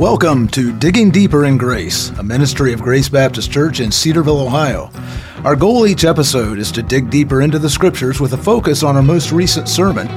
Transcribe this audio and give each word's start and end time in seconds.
Welcome 0.00 0.48
to 0.52 0.72
Digging 0.78 1.10
Deeper 1.10 1.44
in 1.44 1.58
Grace, 1.58 2.08
a 2.18 2.22
ministry 2.22 2.72
of 2.72 2.80
Grace 2.80 3.10
Baptist 3.10 3.52
Church 3.52 3.80
in 3.80 3.92
Cedarville, 3.92 4.40
Ohio. 4.40 4.90
Our 5.44 5.54
goal 5.54 5.86
each 5.86 6.06
episode 6.06 6.58
is 6.58 6.72
to 6.72 6.82
dig 6.82 7.10
deeper 7.10 7.42
into 7.42 7.58
the 7.58 7.68
scriptures 7.68 8.18
with 8.18 8.32
a 8.32 8.38
focus 8.38 8.82
on 8.82 8.96
our 8.96 9.02
most 9.02 9.30
recent 9.30 9.68
sermon. 9.68 10.08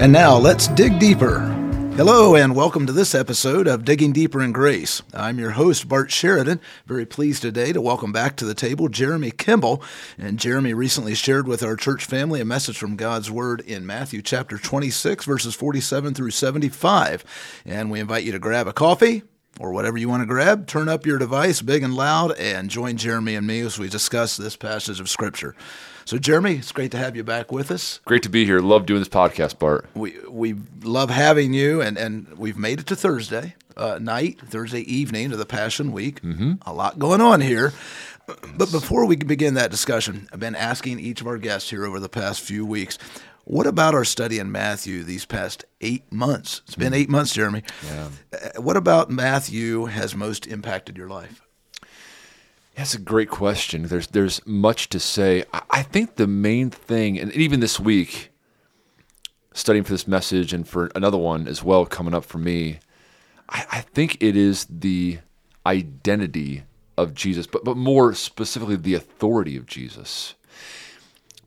And 0.00 0.10
now 0.10 0.38
let's 0.38 0.68
dig 0.68 0.98
deeper. 0.98 1.57
Hello, 1.98 2.36
and 2.36 2.54
welcome 2.54 2.86
to 2.86 2.92
this 2.92 3.12
episode 3.12 3.66
of 3.66 3.84
Digging 3.84 4.12
Deeper 4.12 4.40
in 4.40 4.52
Grace. 4.52 5.02
I'm 5.12 5.40
your 5.40 5.50
host, 5.50 5.88
Bart 5.88 6.12
Sheridan. 6.12 6.60
Very 6.86 7.04
pleased 7.04 7.42
today 7.42 7.72
to 7.72 7.80
welcome 7.80 8.12
back 8.12 8.36
to 8.36 8.44
the 8.44 8.54
table 8.54 8.88
Jeremy 8.88 9.32
Kimball. 9.32 9.82
And 10.16 10.38
Jeremy 10.38 10.74
recently 10.74 11.16
shared 11.16 11.48
with 11.48 11.60
our 11.60 11.74
church 11.74 12.04
family 12.04 12.40
a 12.40 12.44
message 12.44 12.78
from 12.78 12.94
God's 12.94 13.32
Word 13.32 13.62
in 13.62 13.84
Matthew 13.84 14.22
chapter 14.22 14.58
26, 14.58 15.24
verses 15.24 15.56
47 15.56 16.14
through 16.14 16.30
75. 16.30 17.24
And 17.66 17.90
we 17.90 17.98
invite 17.98 18.22
you 18.22 18.30
to 18.30 18.38
grab 18.38 18.68
a 18.68 18.72
coffee, 18.72 19.24
or 19.58 19.72
whatever 19.72 19.98
you 19.98 20.08
want 20.08 20.22
to 20.22 20.26
grab, 20.26 20.68
turn 20.68 20.88
up 20.88 21.04
your 21.04 21.18
device 21.18 21.62
big 21.62 21.82
and 21.82 21.96
loud, 21.96 22.30
and 22.38 22.70
join 22.70 22.96
Jeremy 22.96 23.34
and 23.34 23.44
me 23.44 23.58
as 23.58 23.76
we 23.76 23.88
discuss 23.88 24.36
this 24.36 24.54
passage 24.54 25.00
of 25.00 25.08
Scripture. 25.08 25.56
So, 26.08 26.16
Jeremy, 26.16 26.54
it's 26.54 26.72
great 26.72 26.90
to 26.92 26.96
have 26.96 27.16
you 27.16 27.22
back 27.22 27.52
with 27.52 27.70
us. 27.70 28.00
Great 28.06 28.22
to 28.22 28.30
be 28.30 28.46
here. 28.46 28.60
Love 28.60 28.86
doing 28.86 29.02
this 29.02 29.10
podcast, 29.10 29.58
Bart. 29.58 29.84
We 29.92 30.14
we 30.26 30.54
love 30.82 31.10
having 31.10 31.52
you, 31.52 31.82
and, 31.82 31.98
and 31.98 32.26
we've 32.38 32.56
made 32.56 32.80
it 32.80 32.86
to 32.86 32.96
Thursday 32.96 33.56
uh, 33.76 33.98
night, 34.00 34.40
Thursday 34.40 34.80
evening 34.90 35.32
of 35.32 35.38
the 35.38 35.44
Passion 35.44 35.92
Week. 35.92 36.22
Mm-hmm. 36.22 36.52
A 36.64 36.72
lot 36.72 36.98
going 36.98 37.20
on 37.20 37.42
here. 37.42 37.74
But 38.26 38.72
before 38.72 39.04
we 39.04 39.16
begin 39.16 39.52
that 39.54 39.70
discussion, 39.70 40.30
I've 40.32 40.40
been 40.40 40.54
asking 40.54 40.98
each 40.98 41.20
of 41.20 41.26
our 41.26 41.36
guests 41.36 41.68
here 41.68 41.84
over 41.84 42.00
the 42.00 42.08
past 42.08 42.40
few 42.40 42.64
weeks 42.64 42.96
what 43.44 43.66
about 43.66 43.94
our 43.94 44.04
study 44.04 44.38
in 44.38 44.52
Matthew 44.52 45.02
these 45.02 45.24
past 45.24 45.64
eight 45.80 46.12
months? 46.12 46.60
It's 46.66 46.74
been 46.74 46.92
eight 46.92 47.08
months, 47.08 47.32
Jeremy. 47.32 47.62
Yeah. 47.86 48.08
Uh, 48.30 48.60
what 48.60 48.76
about 48.76 49.10
Matthew 49.10 49.86
has 49.86 50.14
most 50.14 50.46
impacted 50.46 50.98
your 50.98 51.08
life? 51.08 51.47
That's 52.78 52.94
a 52.94 53.00
great 53.00 53.28
question. 53.28 53.82
There's 53.82 54.06
there's 54.06 54.40
much 54.46 54.88
to 54.90 55.00
say. 55.00 55.42
I 55.68 55.82
think 55.82 56.14
the 56.14 56.28
main 56.28 56.70
thing, 56.70 57.18
and 57.18 57.32
even 57.32 57.58
this 57.58 57.80
week, 57.80 58.30
studying 59.52 59.82
for 59.82 59.90
this 59.90 60.06
message 60.06 60.52
and 60.52 60.66
for 60.66 60.88
another 60.94 61.18
one 61.18 61.48
as 61.48 61.64
well 61.64 61.84
coming 61.86 62.14
up 62.14 62.24
for 62.24 62.38
me, 62.38 62.78
I, 63.48 63.66
I 63.72 63.80
think 63.80 64.22
it 64.22 64.36
is 64.36 64.64
the 64.70 65.18
identity 65.66 66.62
of 66.96 67.14
Jesus, 67.14 67.48
but 67.48 67.64
but 67.64 67.76
more 67.76 68.14
specifically 68.14 68.76
the 68.76 68.94
authority 68.94 69.56
of 69.56 69.66
Jesus. 69.66 70.36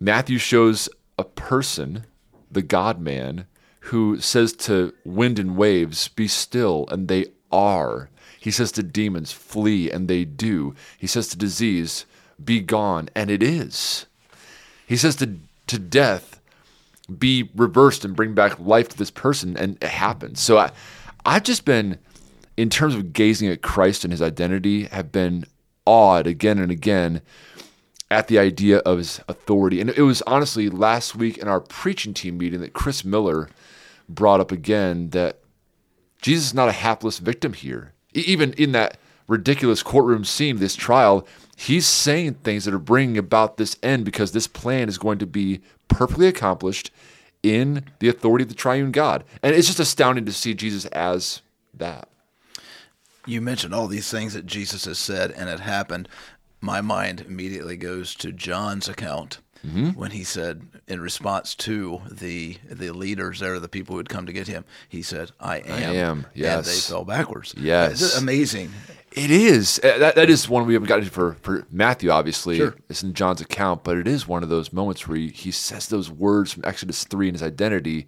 Matthew 0.01 0.37
shows 0.37 0.89
a 1.17 1.23
person, 1.23 2.07
the 2.51 2.61
God 2.61 2.99
man, 2.99 3.47
who 3.85 4.19
says 4.19 4.51
to 4.53 4.93
wind 5.05 5.39
and 5.39 5.55
waves, 5.55 6.09
Be 6.09 6.27
still, 6.27 6.87
and 6.91 7.07
they 7.07 7.27
are. 7.53 8.09
He 8.41 8.49
says 8.49 8.71
to 8.71 8.81
demons, 8.81 9.31
Flee, 9.31 9.91
and 9.91 10.07
they 10.07 10.25
do. 10.25 10.73
He 10.97 11.05
says 11.05 11.27
to 11.27 11.37
disease, 11.37 12.07
Be 12.43 12.59
gone, 12.59 13.07
and 13.13 13.29
it 13.29 13.43
is. 13.43 14.07
He 14.87 14.97
says 14.97 15.15
to, 15.17 15.37
to 15.67 15.77
death, 15.77 16.41
Be 17.19 17.51
reversed 17.55 18.03
and 18.03 18.15
bring 18.15 18.33
back 18.33 18.59
life 18.59 18.89
to 18.89 18.97
this 18.97 19.11
person, 19.11 19.55
and 19.55 19.77
it 19.79 19.89
happens. 19.89 20.41
So 20.41 20.57
I, 20.57 20.71
I've 21.23 21.43
just 21.43 21.65
been, 21.65 21.99
in 22.57 22.71
terms 22.71 22.95
of 22.95 23.13
gazing 23.13 23.47
at 23.47 23.61
Christ 23.61 24.03
and 24.03 24.11
his 24.11 24.23
identity, 24.23 24.85
have 24.85 25.11
been 25.11 25.45
awed 25.85 26.25
again 26.25 26.57
and 26.57 26.71
again 26.71 27.21
at 28.09 28.27
the 28.27 28.39
idea 28.39 28.79
of 28.79 28.97
his 28.97 29.21
authority. 29.27 29.79
And 29.79 29.91
it 29.91 30.01
was 30.01 30.23
honestly 30.23 30.67
last 30.67 31.15
week 31.15 31.37
in 31.37 31.47
our 31.47 31.61
preaching 31.61 32.15
team 32.15 32.39
meeting 32.39 32.61
that 32.61 32.73
Chris 32.73 33.05
Miller 33.05 33.49
brought 34.09 34.39
up 34.39 34.51
again 34.51 35.11
that 35.11 35.41
Jesus 36.23 36.47
is 36.47 36.53
not 36.55 36.69
a 36.69 36.73
hapless 36.73 37.19
victim 37.19 37.53
here. 37.53 37.93
Even 38.13 38.53
in 38.53 38.71
that 38.73 38.97
ridiculous 39.27 39.83
courtroom 39.83 40.25
scene, 40.25 40.57
this 40.57 40.75
trial, 40.75 41.25
he's 41.55 41.87
saying 41.87 42.35
things 42.35 42.65
that 42.65 42.73
are 42.73 42.79
bringing 42.79 43.17
about 43.17 43.57
this 43.57 43.77
end 43.81 44.05
because 44.05 44.31
this 44.31 44.47
plan 44.47 44.89
is 44.89 44.97
going 44.97 45.19
to 45.19 45.25
be 45.25 45.61
perfectly 45.87 46.27
accomplished 46.27 46.91
in 47.43 47.85
the 47.99 48.09
authority 48.09 48.43
of 48.43 48.49
the 48.49 48.55
triune 48.55 48.91
God. 48.91 49.23
And 49.41 49.55
it's 49.55 49.67
just 49.67 49.79
astounding 49.79 50.25
to 50.25 50.33
see 50.33 50.53
Jesus 50.53 50.85
as 50.87 51.41
that. 51.73 52.07
You 53.25 53.41
mentioned 53.41 53.73
all 53.73 53.87
these 53.87 54.09
things 54.09 54.33
that 54.33 54.45
Jesus 54.45 54.85
has 54.85 54.97
said 54.97 55.31
and 55.31 55.49
it 55.49 55.59
happened 55.59 56.09
my 56.61 56.79
mind 56.79 57.21
immediately 57.21 57.75
goes 57.75 58.13
to 58.15 58.31
John's 58.31 58.87
account 58.87 59.39
mm-hmm. 59.65 59.89
when 59.89 60.11
he 60.11 60.23
said, 60.23 60.61
in 60.87 61.01
response 61.01 61.55
to 61.55 62.01
the 62.09 62.57
the 62.69 62.91
leaders 62.91 63.39
there, 63.39 63.59
the 63.59 63.69
people 63.69 63.93
who 63.93 63.97
had 63.97 64.09
come 64.09 64.25
to 64.25 64.33
get 64.33 64.47
him, 64.47 64.65
he 64.89 65.01
said, 65.01 65.31
"I 65.39 65.59
am." 65.59 65.71
I 65.71 65.95
am. 65.95 66.25
Yes. 66.33 66.55
And 66.57 66.65
they 66.65 66.79
fell 66.79 67.05
backwards. 67.05 67.53
Yes. 67.57 68.01
It's 68.01 68.17
amazing. 68.17 68.71
It 69.11 69.29
is. 69.29 69.79
Uh, 69.83 69.97
that, 69.97 70.15
that 70.15 70.29
is 70.29 70.47
one 70.47 70.65
we 70.65 70.73
haven't 70.73 70.87
gotten 70.87 71.05
for, 71.05 71.33
for 71.41 71.67
Matthew, 71.69 72.11
obviously. 72.11 72.57
Sure. 72.57 72.75
It's 72.89 73.03
in 73.03 73.13
John's 73.13 73.41
account, 73.41 73.83
but 73.83 73.97
it 73.97 74.07
is 74.07 74.25
one 74.25 74.41
of 74.41 74.47
those 74.47 74.71
moments 74.71 75.05
where 75.05 75.17
he, 75.17 75.27
he 75.27 75.51
says 75.51 75.87
those 75.87 76.09
words 76.09 76.53
from 76.53 76.63
Exodus 76.65 77.03
3 77.03 77.27
in 77.27 77.33
his 77.35 77.43
identity 77.43 78.07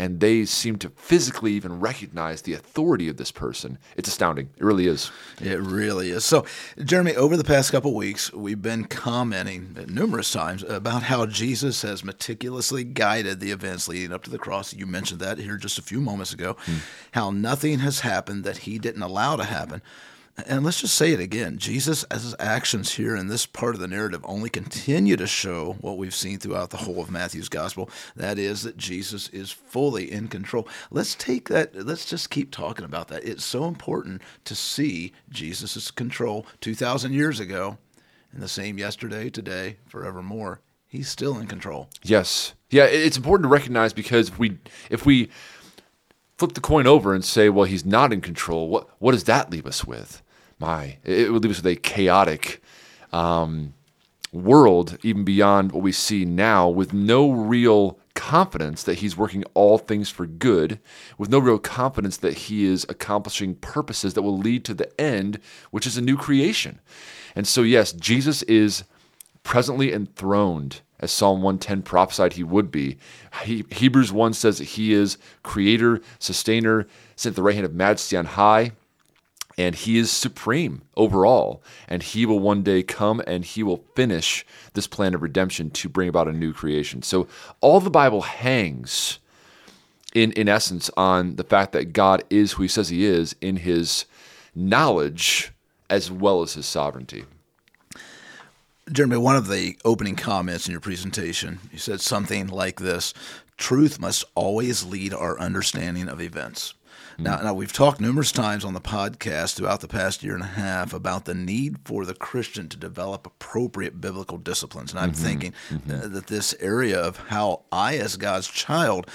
and 0.00 0.18
they 0.18 0.46
seem 0.46 0.76
to 0.78 0.88
physically 0.96 1.52
even 1.52 1.78
recognize 1.78 2.40
the 2.40 2.54
authority 2.54 3.06
of 3.10 3.18
this 3.18 3.30
person. 3.30 3.76
It's 3.98 4.08
astounding. 4.08 4.48
It 4.56 4.64
really 4.64 4.86
is. 4.86 5.10
It 5.42 5.60
really 5.60 6.08
is. 6.08 6.24
So, 6.24 6.46
Jeremy, 6.82 7.14
over 7.16 7.36
the 7.36 7.44
past 7.44 7.70
couple 7.70 7.94
weeks, 7.94 8.32
we've 8.32 8.62
been 8.62 8.86
commenting 8.86 9.76
numerous 9.90 10.32
times 10.32 10.62
about 10.62 11.02
how 11.02 11.26
Jesus 11.26 11.82
has 11.82 12.02
meticulously 12.02 12.82
guided 12.82 13.40
the 13.40 13.50
events 13.50 13.88
leading 13.88 14.10
up 14.10 14.24
to 14.24 14.30
the 14.30 14.38
cross. 14.38 14.72
You 14.72 14.86
mentioned 14.86 15.20
that 15.20 15.36
here 15.36 15.58
just 15.58 15.78
a 15.78 15.82
few 15.82 16.00
moments 16.00 16.32
ago. 16.32 16.56
Hmm. 16.60 16.76
How 17.12 17.30
nothing 17.30 17.80
has 17.80 18.00
happened 18.00 18.42
that 18.44 18.58
he 18.58 18.78
didn't 18.78 19.02
allow 19.02 19.36
to 19.36 19.44
happen. 19.44 19.82
And 20.46 20.64
let's 20.64 20.80
just 20.80 20.94
say 20.94 21.12
it 21.12 21.20
again 21.20 21.58
Jesus, 21.58 22.04
as 22.04 22.24
his 22.24 22.34
actions 22.38 22.94
here 22.94 23.16
in 23.16 23.28
this 23.28 23.46
part 23.46 23.74
of 23.74 23.80
the 23.80 23.88
narrative, 23.88 24.20
only 24.24 24.50
continue 24.50 25.16
to 25.16 25.26
show 25.26 25.76
what 25.80 25.98
we've 25.98 26.14
seen 26.14 26.38
throughout 26.38 26.70
the 26.70 26.78
whole 26.78 27.00
of 27.00 27.10
Matthew's 27.10 27.48
gospel. 27.48 27.90
That 28.16 28.38
is, 28.38 28.62
that 28.62 28.76
Jesus 28.76 29.28
is 29.28 29.50
fully 29.50 30.10
in 30.10 30.28
control. 30.28 30.68
Let's 30.90 31.14
take 31.14 31.48
that, 31.48 31.74
let's 31.74 32.04
just 32.04 32.30
keep 32.30 32.50
talking 32.50 32.84
about 32.84 33.08
that. 33.08 33.24
It's 33.24 33.44
so 33.44 33.64
important 33.64 34.22
to 34.44 34.54
see 34.54 35.12
Jesus' 35.30 35.90
control 35.90 36.46
2,000 36.60 37.12
years 37.12 37.40
ago, 37.40 37.78
and 38.32 38.42
the 38.42 38.48
same 38.48 38.78
yesterday, 38.78 39.30
today, 39.30 39.76
forevermore. 39.86 40.60
He's 40.86 41.08
still 41.08 41.38
in 41.38 41.46
control. 41.46 41.88
Yes. 42.02 42.54
Yeah, 42.70 42.84
it's 42.84 43.16
important 43.16 43.44
to 43.44 43.52
recognize 43.52 43.92
because 43.92 44.28
if 44.28 44.38
we, 44.38 44.58
if 44.90 45.06
we, 45.06 45.30
flip 46.40 46.54
the 46.54 46.60
coin 46.60 46.86
over 46.86 47.12
and 47.12 47.22
say, 47.22 47.50
well, 47.50 47.66
he's 47.66 47.84
not 47.84 48.14
in 48.14 48.22
control, 48.22 48.66
what 48.66 48.88
what 48.98 49.12
does 49.12 49.24
that 49.24 49.50
leave 49.50 49.66
us 49.66 49.84
with? 49.84 50.22
My, 50.60 50.98
it 51.04 51.32
would 51.32 51.42
leave 51.42 51.52
us 51.52 51.62
with 51.62 51.72
a 51.72 51.76
chaotic 51.76 52.62
um, 53.12 53.74
world, 54.32 54.98
even 55.02 55.24
beyond 55.24 55.72
what 55.72 55.82
we 55.82 55.92
see 55.92 56.24
now, 56.24 56.68
with 56.68 56.92
no 56.92 57.30
real 57.30 57.98
confidence 58.14 58.82
that 58.82 58.98
he's 58.98 59.16
working 59.16 59.44
all 59.54 59.78
things 59.78 60.10
for 60.10 60.26
good, 60.26 60.78
with 61.16 61.30
no 61.30 61.38
real 61.38 61.58
confidence 61.58 62.18
that 62.18 62.36
he 62.36 62.66
is 62.66 62.84
accomplishing 62.88 63.54
purposes 63.54 64.14
that 64.14 64.22
will 64.22 64.36
lead 64.36 64.64
to 64.66 64.74
the 64.74 65.00
end, 65.00 65.40
which 65.70 65.86
is 65.86 65.96
a 65.96 66.02
new 66.02 66.16
creation. 66.16 66.80
And 67.34 67.48
so, 67.48 67.62
yes, 67.62 67.92
Jesus 67.92 68.42
is 68.42 68.84
presently 69.42 69.92
enthroned 69.92 70.82
as 70.98 71.10
Psalm 71.10 71.40
110 71.40 71.82
prophesied 71.82 72.34
he 72.34 72.44
would 72.44 72.70
be. 72.70 72.98
He, 73.44 73.64
Hebrews 73.70 74.12
1 74.12 74.34
says 74.34 74.58
that 74.58 74.64
he 74.64 74.92
is 74.92 75.16
creator, 75.42 76.00
sustainer, 76.18 76.86
sent 77.16 77.36
the 77.36 77.42
right 77.42 77.54
hand 77.54 77.64
of 77.64 77.74
majesty 77.74 78.16
on 78.16 78.26
high, 78.26 78.72
and 79.60 79.74
he 79.74 79.98
is 79.98 80.10
supreme 80.10 80.80
overall. 80.96 81.62
And 81.86 82.02
he 82.02 82.24
will 82.24 82.38
one 82.38 82.62
day 82.62 82.82
come 82.82 83.20
and 83.26 83.44
he 83.44 83.62
will 83.62 83.84
finish 83.94 84.46
this 84.72 84.86
plan 84.86 85.14
of 85.14 85.20
redemption 85.20 85.70
to 85.72 85.88
bring 85.88 86.08
about 86.08 86.28
a 86.28 86.32
new 86.32 86.54
creation. 86.54 87.02
So 87.02 87.28
all 87.60 87.78
the 87.78 87.90
Bible 87.90 88.22
hangs 88.22 89.18
in, 90.14 90.32
in 90.32 90.48
essence 90.48 90.90
on 90.96 91.36
the 91.36 91.44
fact 91.44 91.72
that 91.72 91.92
God 91.92 92.24
is 92.30 92.52
who 92.52 92.62
he 92.62 92.68
says 92.68 92.88
he 92.88 93.04
is 93.04 93.36
in 93.42 93.56
his 93.56 94.06
knowledge 94.54 95.52
as 95.90 96.10
well 96.10 96.40
as 96.40 96.54
his 96.54 96.64
sovereignty. 96.64 97.24
Jeremy, 98.90 99.18
one 99.18 99.36
of 99.36 99.48
the 99.48 99.76
opening 99.84 100.16
comments 100.16 100.66
in 100.66 100.72
your 100.72 100.80
presentation, 100.80 101.58
you 101.70 101.78
said 101.78 102.00
something 102.00 102.48
like 102.48 102.80
this 102.80 103.12
Truth 103.58 104.00
must 104.00 104.24
always 104.34 104.84
lead 104.84 105.12
our 105.12 105.38
understanding 105.38 106.08
of 106.08 106.18
events. 106.18 106.72
Now, 107.20 107.40
now, 107.42 107.54
we've 107.54 107.72
talked 107.72 108.00
numerous 108.00 108.32
times 108.32 108.64
on 108.64 108.72
the 108.72 108.80
podcast 108.80 109.54
throughout 109.54 109.80
the 109.80 109.88
past 109.88 110.22
year 110.22 110.34
and 110.34 110.42
a 110.42 110.46
half 110.46 110.94
about 110.94 111.26
the 111.26 111.34
need 111.34 111.76
for 111.84 112.06
the 112.06 112.14
Christian 112.14 112.68
to 112.70 112.76
develop 112.76 113.26
appropriate 113.26 114.00
biblical 114.00 114.38
disciplines. 114.38 114.90
And 114.90 115.00
I'm 115.00 115.12
mm-hmm. 115.12 115.24
thinking 115.24 115.54
mm-hmm. 115.68 116.14
that 116.14 116.28
this 116.28 116.54
area 116.60 116.98
of 116.98 117.18
how 117.28 117.64
I, 117.70 117.98
as 117.98 118.16
God's 118.16 118.48
child, 118.48 119.06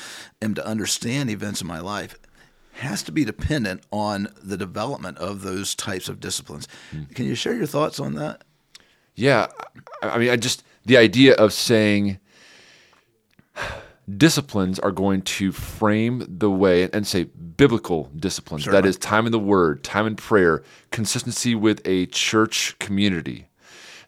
am 0.42 0.54
to 0.54 0.66
understand 0.66 1.30
events 1.30 1.62
in 1.62 1.68
my 1.68 1.80
life 1.80 2.16
has 2.74 3.02
to 3.04 3.12
be 3.12 3.25
dependent 3.25 3.81
on 3.92 4.28
the 4.44 4.57
development 4.57 5.18
of 5.18 5.42
those 5.42 5.74
types 5.74 6.10
of 6.10 6.19
disciplines. 6.19 6.68
Mm. 6.94 7.16
Can 7.16 7.25
you 7.25 7.36
share 7.36 7.56
your 7.56 7.66
thoughts 7.66 8.00
on 8.00 8.16
that? 8.16 8.44
Yeah, 9.16 9.48
I 10.02 10.18
mean, 10.18 10.30
I 10.30 10.36
just 10.36 10.63
the 10.86 10.98
idea 10.98 11.36
of 11.36 11.54
saying 11.54 12.19
disciplines 14.10 14.80
are 14.80 14.92
going 14.92 15.22
to 15.22 15.52
frame 15.52 16.25
the 16.28 16.50
way 16.50 16.90
and 16.92 17.07
say 17.07 17.24
biblical 17.24 18.12
disciplines. 18.16 18.66
That 18.66 18.86
is 18.86 18.98
time 18.98 19.25
in 19.25 19.31
the 19.31 19.40
word 19.40 19.84
time 19.84 20.06
in 20.06 20.16
prayer 20.16 20.63
consistency 20.92 21.56
with 21.56 21.81
a 21.86 22.06
church 22.07 22.78
community. 22.80 23.48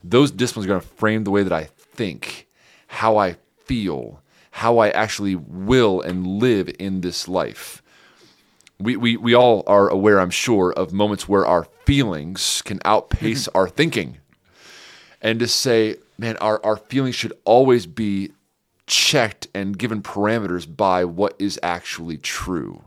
Those 0.04 0.32
disciplines 0.32 0.66
are 0.66 0.70
going 0.70 0.82
to 0.82 0.88
frame 0.88 1.24
the 1.24 1.32
way 1.32 1.44
that 1.44 1.54
i 1.54 1.64
think 1.64 2.48
how 2.88 3.18
i 3.18 3.36
feel 3.66 4.22
how 4.52 4.78
i 4.78 4.90
actually 4.90 5.36
will 5.36 6.02
and 6.02 6.26
live 6.28 6.70
in 6.80 7.02
this 7.02 7.28
life. 7.28 7.82
We, 8.80 8.96
we, 8.96 9.18
we 9.18 9.34
all 9.34 9.64
are 9.66 9.90
aware 9.90 10.20
i'm 10.20 10.30
sure 10.30 10.72
of 10.74 10.94
moments 10.94 11.28
where 11.28 11.46
our 11.46 11.64
feelings 11.86 12.62
can 12.64 12.80
outpace 12.86 13.48
our 13.56 13.68
thinking. 13.68 14.18
And 15.22 15.40
to 15.40 15.48
say 15.48 15.96
man 16.20 16.38
our, 16.38 16.64
our 16.64 16.78
feelings 16.78 17.16
should 17.16 17.34
always 17.44 17.88
be 17.88 18.32
checked 18.88 19.48
and 19.54 19.78
given 19.78 20.01
parameters 20.01 20.66
by 20.75 21.06
what 21.06 21.36
is 21.38 21.60
actually 21.62 22.18
true. 22.18 22.84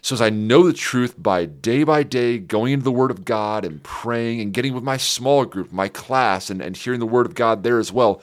So, 0.00 0.14
as 0.14 0.22
I 0.22 0.30
know 0.30 0.62
the 0.62 0.72
truth 0.72 1.20
by 1.20 1.44
day 1.44 1.82
by 1.82 2.04
day 2.04 2.38
going 2.38 2.72
into 2.72 2.84
the 2.84 2.92
Word 2.92 3.10
of 3.10 3.24
God 3.24 3.64
and 3.64 3.82
praying 3.82 4.40
and 4.40 4.54
getting 4.54 4.72
with 4.72 4.84
my 4.84 4.96
small 4.96 5.44
group, 5.44 5.72
my 5.72 5.88
class, 5.88 6.50
and, 6.50 6.62
and 6.62 6.76
hearing 6.76 7.00
the 7.00 7.06
Word 7.06 7.26
of 7.26 7.34
God 7.34 7.64
there 7.64 7.78
as 7.78 7.92
well, 7.92 8.22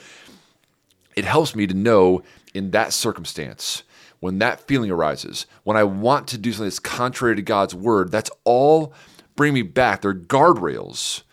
it 1.15 1.25
helps 1.25 1.53
me 1.53 1.67
to 1.67 1.73
know 1.73 2.23
in 2.53 2.71
that 2.71 2.93
circumstance, 2.93 3.83
when 4.21 4.39
that 4.39 4.61
feeling 4.61 4.89
arises, 4.89 5.45
when 5.63 5.75
I 5.75 5.83
want 5.83 6.27
to 6.29 6.37
do 6.37 6.51
something 6.53 6.65
that's 6.65 6.79
contrary 6.79 7.35
to 7.35 7.41
God's 7.41 7.75
Word, 7.75 8.09
that's 8.09 8.31
all 8.45 8.93
bring 9.35 9.53
me 9.53 9.61
back. 9.61 10.01
They're 10.01 10.13
guardrails 10.13 11.23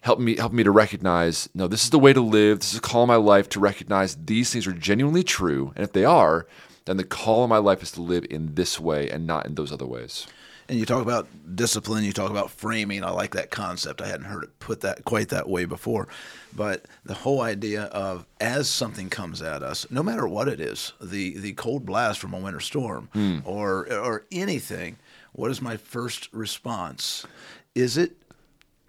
help 0.00 0.18
me 0.18 0.36
help 0.36 0.52
me 0.52 0.62
to 0.62 0.70
recognize 0.70 1.48
no 1.54 1.68
this 1.68 1.84
is 1.84 1.90
the 1.90 1.98
way 1.98 2.12
to 2.12 2.20
live. 2.20 2.60
This 2.60 2.72
is 2.72 2.78
a 2.78 2.82
call 2.82 3.02
in 3.02 3.08
my 3.08 3.16
life 3.16 3.48
to 3.50 3.60
recognize 3.60 4.16
these 4.16 4.52
things 4.52 4.66
are 4.66 4.72
genuinely 4.72 5.22
true. 5.22 5.72
And 5.76 5.84
if 5.84 5.92
they 5.92 6.04
are 6.04 6.46
then 6.86 6.96
the 6.96 7.04
call 7.04 7.44
in 7.44 7.50
my 7.50 7.58
life 7.58 7.82
is 7.82 7.92
to 7.92 8.02
live 8.02 8.26
in 8.30 8.54
this 8.54 8.80
way 8.80 9.10
and 9.10 9.26
not 9.26 9.46
in 9.46 9.54
those 9.54 9.70
other 9.70 9.86
ways. 9.86 10.26
And 10.68 10.78
you 10.78 10.86
talk 10.86 11.02
about 11.02 11.28
discipline 11.54 12.04
you 12.04 12.12
talk 12.12 12.30
about 12.30 12.50
framing. 12.50 13.04
I 13.04 13.10
like 13.10 13.32
that 13.32 13.50
concept. 13.50 14.00
I 14.00 14.06
hadn't 14.06 14.26
heard 14.26 14.44
it 14.44 14.58
put 14.60 14.80
that 14.82 15.04
quite 15.04 15.28
that 15.30 15.48
way 15.48 15.64
before. 15.64 16.08
But 16.54 16.86
the 17.04 17.14
whole 17.14 17.40
idea 17.40 17.84
of 17.84 18.26
as 18.40 18.68
something 18.68 19.10
comes 19.10 19.42
at 19.42 19.62
us 19.62 19.86
no 19.90 20.02
matter 20.02 20.26
what 20.26 20.48
it 20.48 20.60
is 20.60 20.92
the 21.00 21.38
the 21.38 21.52
cold 21.54 21.84
blast 21.84 22.20
from 22.20 22.34
a 22.34 22.38
winter 22.38 22.60
storm 22.60 23.08
mm. 23.14 23.42
or 23.44 23.92
or 23.92 24.26
anything 24.32 24.96
what 25.32 25.50
is 25.50 25.62
my 25.62 25.76
first 25.76 26.28
response? 26.32 27.26
Is 27.74 27.96
it 27.96 28.16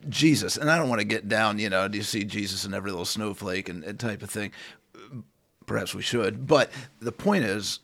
Jesus, 0.10 0.58
and 0.58 0.70
I 0.70 0.78
don't 0.78 0.90
want 0.90 1.00
to 1.00 1.06
get 1.06 1.28
down, 1.28 1.60
you 1.60 1.70
know, 1.70 1.88
do 1.88 1.98
you 1.98 2.04
see 2.04 2.24
Jesus 2.24 2.66
in 2.66 2.74
every 2.74 2.92
little 2.92 3.06
snowflake 3.06 3.70
and, 3.70 3.84
and 3.84 4.00
type 4.00 4.22
of 4.22 4.30
thing? 4.30 4.52
Perhaps 5.66 5.96
we 5.96 6.02
should, 6.02 6.48
but 6.48 6.72
the 7.00 7.12
point 7.12 7.46
is, 7.46 7.80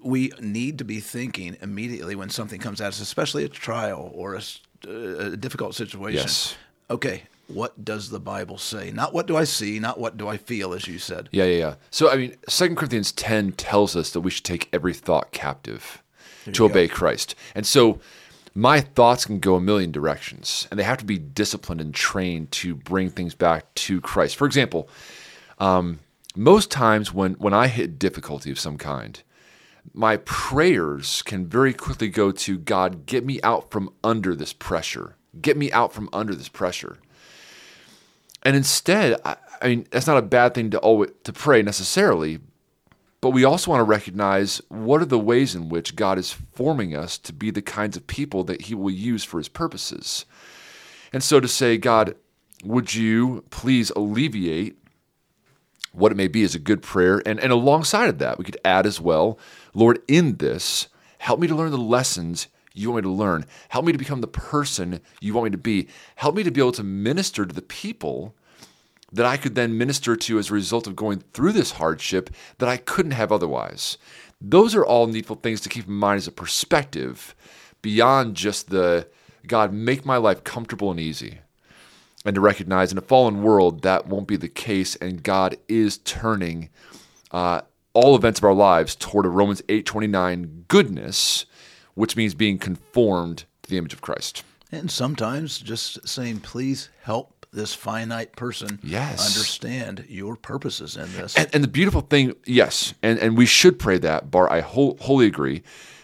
we 0.00 0.32
need 0.40 0.78
to 0.78 0.84
be 0.84 1.00
thinking 1.00 1.56
immediately 1.60 2.14
when 2.14 2.28
something 2.28 2.60
comes 2.60 2.80
at 2.80 2.88
us, 2.88 3.00
especially 3.00 3.44
a 3.44 3.48
trial 3.48 4.10
or 4.14 4.34
a, 4.34 4.42
uh, 4.86 5.32
a 5.32 5.36
difficult 5.36 5.74
situation. 5.74 6.20
Yes. 6.20 6.56
Okay, 6.90 7.22
what 7.48 7.84
does 7.84 8.10
the 8.10 8.20
Bible 8.20 8.58
say? 8.58 8.90
Not 8.90 9.12
what 9.12 9.26
do 9.26 9.36
I 9.36 9.44
see, 9.44 9.78
not 9.78 9.98
what 9.98 10.16
do 10.16 10.28
I 10.28 10.36
feel, 10.36 10.72
as 10.72 10.86
you 10.86 10.98
said. 10.98 11.28
Yeah, 11.32 11.44
yeah, 11.44 11.58
yeah. 11.58 11.74
So, 11.90 12.10
I 12.10 12.16
mean, 12.16 12.36
Second 12.48 12.76
Corinthians 12.76 13.12
10 13.12 13.52
tells 13.52 13.96
us 13.96 14.10
that 14.12 14.20
we 14.20 14.30
should 14.30 14.44
take 14.44 14.68
every 14.72 14.94
thought 14.94 15.32
captive 15.32 16.02
to 16.52 16.64
obey 16.64 16.88
go. 16.88 16.94
Christ. 16.94 17.34
And 17.54 17.66
so, 17.66 18.00
my 18.54 18.80
thoughts 18.80 19.24
can 19.24 19.38
go 19.38 19.54
a 19.54 19.60
million 19.60 19.92
directions, 19.92 20.68
and 20.70 20.78
they 20.78 20.84
have 20.84 20.98
to 20.98 21.04
be 21.04 21.18
disciplined 21.18 21.80
and 21.80 21.94
trained 21.94 22.50
to 22.52 22.74
bring 22.74 23.10
things 23.10 23.34
back 23.34 23.72
to 23.74 24.00
Christ. 24.00 24.36
For 24.36 24.46
example, 24.46 24.88
um, 25.58 26.00
most 26.36 26.70
times 26.70 27.12
when, 27.12 27.34
when 27.34 27.54
I 27.54 27.68
hit 27.68 27.98
difficulty 27.98 28.50
of 28.50 28.58
some 28.58 28.78
kind, 28.78 29.22
my 29.94 30.18
prayers 30.18 31.22
can 31.22 31.46
very 31.46 31.72
quickly 31.72 32.08
go 32.08 32.30
to 32.30 32.58
God, 32.58 33.06
get 33.06 33.24
me 33.24 33.40
out 33.42 33.70
from 33.70 33.92
under 34.04 34.34
this 34.34 34.52
pressure. 34.52 35.16
Get 35.40 35.56
me 35.56 35.72
out 35.72 35.92
from 35.92 36.08
under 36.12 36.34
this 36.34 36.48
pressure. 36.48 36.98
And 38.42 38.54
instead, 38.54 39.20
I, 39.24 39.36
I 39.60 39.68
mean, 39.68 39.86
that's 39.90 40.06
not 40.06 40.18
a 40.18 40.22
bad 40.22 40.54
thing 40.54 40.70
to 40.70 40.78
always 40.78 41.10
to 41.24 41.32
pray 41.32 41.62
necessarily, 41.62 42.40
but 43.22 43.30
we 43.30 43.44
also 43.44 43.70
want 43.70 43.80
to 43.80 43.84
recognize 43.84 44.60
what 44.68 45.00
are 45.00 45.06
the 45.06 45.18
ways 45.18 45.54
in 45.54 45.70
which 45.70 45.96
God 45.96 46.18
is 46.18 46.32
forming 46.32 46.94
us 46.94 47.16
to 47.18 47.32
be 47.32 47.50
the 47.50 47.62
kinds 47.62 47.96
of 47.96 48.06
people 48.06 48.44
that 48.44 48.62
He 48.62 48.74
will 48.74 48.90
use 48.90 49.24
for 49.24 49.38
His 49.38 49.48
purposes. 49.48 50.26
And 51.12 51.22
so 51.22 51.40
to 51.40 51.48
say, 51.48 51.78
God, 51.78 52.16
would 52.64 52.94
you 52.94 53.44
please 53.48 53.90
alleviate 53.90 54.76
what 55.92 56.10
it 56.10 56.16
may 56.16 56.28
be 56.28 56.42
is 56.42 56.54
a 56.54 56.58
good 56.58 56.82
prayer. 56.82 57.22
And, 57.24 57.38
and 57.38 57.52
alongside 57.52 58.08
of 58.08 58.18
that, 58.18 58.38
we 58.38 58.44
could 58.44 58.56
add 58.64 58.86
as 58.86 59.00
well, 59.00 59.38
Lord, 59.74 60.00
in 60.08 60.36
this, 60.36 60.88
help 61.18 61.38
me 61.38 61.46
to 61.46 61.54
learn 61.54 61.70
the 61.70 61.78
lessons 61.78 62.48
you 62.74 62.90
want 62.90 63.04
me 63.04 63.10
to 63.10 63.14
learn. 63.14 63.44
Help 63.68 63.84
me 63.84 63.92
to 63.92 63.98
become 63.98 64.22
the 64.22 64.26
person 64.26 65.00
you 65.20 65.34
want 65.34 65.44
me 65.44 65.50
to 65.50 65.58
be. 65.58 65.88
Help 66.16 66.34
me 66.34 66.42
to 66.42 66.50
be 66.50 66.60
able 66.60 66.72
to 66.72 66.82
minister 66.82 67.44
to 67.44 67.54
the 67.54 67.62
people 67.62 68.34
that 69.12 69.26
I 69.26 69.36
could 69.36 69.54
then 69.54 69.76
minister 69.76 70.16
to 70.16 70.38
as 70.38 70.50
a 70.50 70.54
result 70.54 70.86
of 70.86 70.96
going 70.96 71.22
through 71.32 71.52
this 71.52 71.72
hardship 71.72 72.30
that 72.58 72.68
I 72.68 72.78
couldn't 72.78 73.12
have 73.12 73.30
otherwise. 73.30 73.98
Those 74.40 74.74
are 74.74 74.84
all 74.84 75.06
needful 75.06 75.36
things 75.36 75.60
to 75.62 75.68
keep 75.68 75.86
in 75.86 75.92
mind 75.92 76.18
as 76.18 76.26
a 76.26 76.32
perspective 76.32 77.34
beyond 77.82 78.36
just 78.36 78.70
the 78.70 79.06
God, 79.46 79.72
make 79.72 80.06
my 80.06 80.16
life 80.16 80.44
comfortable 80.44 80.90
and 80.90 81.00
easy. 81.00 81.40
And 82.24 82.34
to 82.36 82.40
recognize 82.40 82.92
in 82.92 82.98
a 82.98 83.02
fallen 83.02 83.42
world 83.42 83.82
that 83.82 84.06
won't 84.06 84.28
be 84.28 84.36
the 84.36 84.48
case, 84.48 84.94
and 84.96 85.22
God 85.22 85.56
is 85.68 85.98
turning 85.98 86.70
uh, 87.32 87.62
all 87.94 88.14
events 88.14 88.38
of 88.38 88.44
our 88.44 88.54
lives 88.54 88.94
toward 88.94 89.26
a 89.26 89.28
Romans 89.28 89.60
8:29 89.62 90.68
goodness, 90.68 91.46
which 91.94 92.16
means 92.16 92.34
being 92.34 92.58
conformed 92.58 93.44
to 93.62 93.70
the 93.70 93.76
image 93.76 93.92
of 93.92 94.02
Christ. 94.02 94.44
And 94.70 94.90
sometimes 94.90 95.58
just 95.58 96.08
saying, 96.08 96.40
please 96.40 96.88
help 97.02 97.41
this 97.52 97.74
finite 97.74 98.34
person 98.34 98.80
yes. 98.82 99.34
understand 99.36 100.06
your 100.08 100.36
purposes 100.36 100.96
in 100.96 101.12
this. 101.12 101.36
And, 101.36 101.48
and, 101.52 101.62
the 101.62 101.68
beautiful 101.68 102.00
thing, 102.00 102.34
yes, 102.46 102.94
and, 103.02 103.18
and 103.18 103.36
we 103.36 103.46
should 103.46 103.78
pray 103.78 103.98
that, 103.98 104.30
Bart. 104.30 104.50
I 104.50 104.60
whole, 104.60 104.96
wholly 105.00 105.26
agree, 105.26 105.62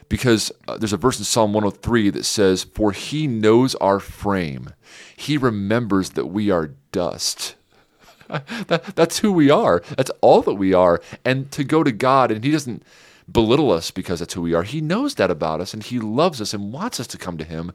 because 0.08 0.52
uh, 0.66 0.76
there's 0.76 0.92
a 0.92 0.98
verse 0.98 1.18
in 1.18 1.24
Psalm 1.24 1.52
103 1.54 2.10
that 2.10 2.24
says, 2.24 2.64
For 2.64 2.92
he 2.92 3.26
knows 3.26 3.74
our 3.76 3.98
frame, 3.98 4.74
he 5.16 5.38
remembers 5.38 6.10
that 6.10 6.26
we 6.26 6.50
are 6.50 6.74
dust. 6.92 7.54
that, 8.28 8.94
that's 8.94 9.20
who 9.20 9.32
we 9.32 9.50
are. 9.50 9.82
That's 9.96 10.10
all 10.20 10.42
that 10.42 10.54
we 10.54 10.74
are. 10.74 11.00
And 11.24 11.50
to 11.52 11.64
go 11.64 11.82
to 11.82 11.92
God, 11.92 12.30
and 12.30 12.44
he 12.44 12.50
doesn't 12.50 12.82
belittle 13.30 13.72
us 13.72 13.90
because 13.90 14.20
that's 14.20 14.34
who 14.34 14.42
we 14.42 14.52
are. 14.52 14.64
He 14.64 14.82
knows 14.82 15.14
that 15.14 15.30
about 15.30 15.62
us, 15.62 15.72
and 15.72 15.82
he 15.82 15.98
loves 15.98 16.42
us 16.42 16.52
and 16.52 16.74
wants 16.74 17.00
us 17.00 17.06
to 17.06 17.18
come 17.18 17.38
to 17.38 17.44
him, 17.44 17.72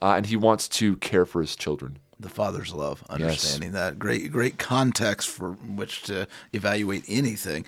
uh, 0.00 0.14
and 0.16 0.26
he 0.26 0.36
wants 0.36 0.68
to 0.68 0.96
care 0.96 1.24
for 1.24 1.40
his 1.40 1.54
children 1.54 1.98
the 2.22 2.28
father's 2.28 2.72
love, 2.72 3.04
understanding 3.08 3.72
yes. 3.72 3.80
that 3.80 3.98
great 3.98 4.32
great 4.32 4.58
context 4.58 5.28
for 5.28 5.52
which 5.52 6.02
to 6.02 6.26
evaluate 6.52 7.04
anything. 7.08 7.64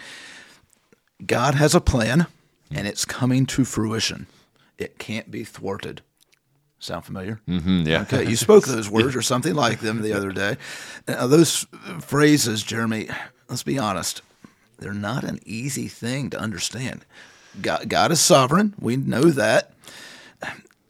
God 1.25 1.54
has 1.54 1.75
a 1.75 1.80
plan 1.80 2.26
and 2.70 2.87
it's 2.87 3.04
coming 3.04 3.46
to 3.46 3.64
fruition. 3.64 4.26
It 4.78 4.99
can't 4.99 5.30
be 5.30 5.44
thwarted. 5.44 6.02
Sound 6.78 7.04
familiar? 7.04 7.40
Mm-hmm, 7.49 7.87
yeah. 7.87 8.02
Okay, 8.02 8.28
you 8.28 8.37
spoke 8.37 8.66
those 8.66 8.90
words 8.90 9.16
or 9.16 9.23
something 9.23 9.54
like 9.54 9.80
them 9.80 10.02
the 10.02 10.12
other 10.12 10.32
day. 10.32 10.56
Now, 11.08 11.26
those 11.26 11.66
phrases, 12.00 12.62
Jeremy, 12.62 13.08
let's 13.49 13.62
be 13.62 13.78
honest, 13.78 14.20
they're 14.78 14.92
not 14.92 15.25
an 15.25 15.40
easy 15.46 15.88
thing 15.88 16.30
to 16.30 16.38
understand. 16.38 17.04
God, 17.62 17.88
God 17.88 18.12
is 18.12 18.20
sovereign. 18.20 18.75
We 18.78 18.96
know 18.96 19.23
that. 19.23 19.73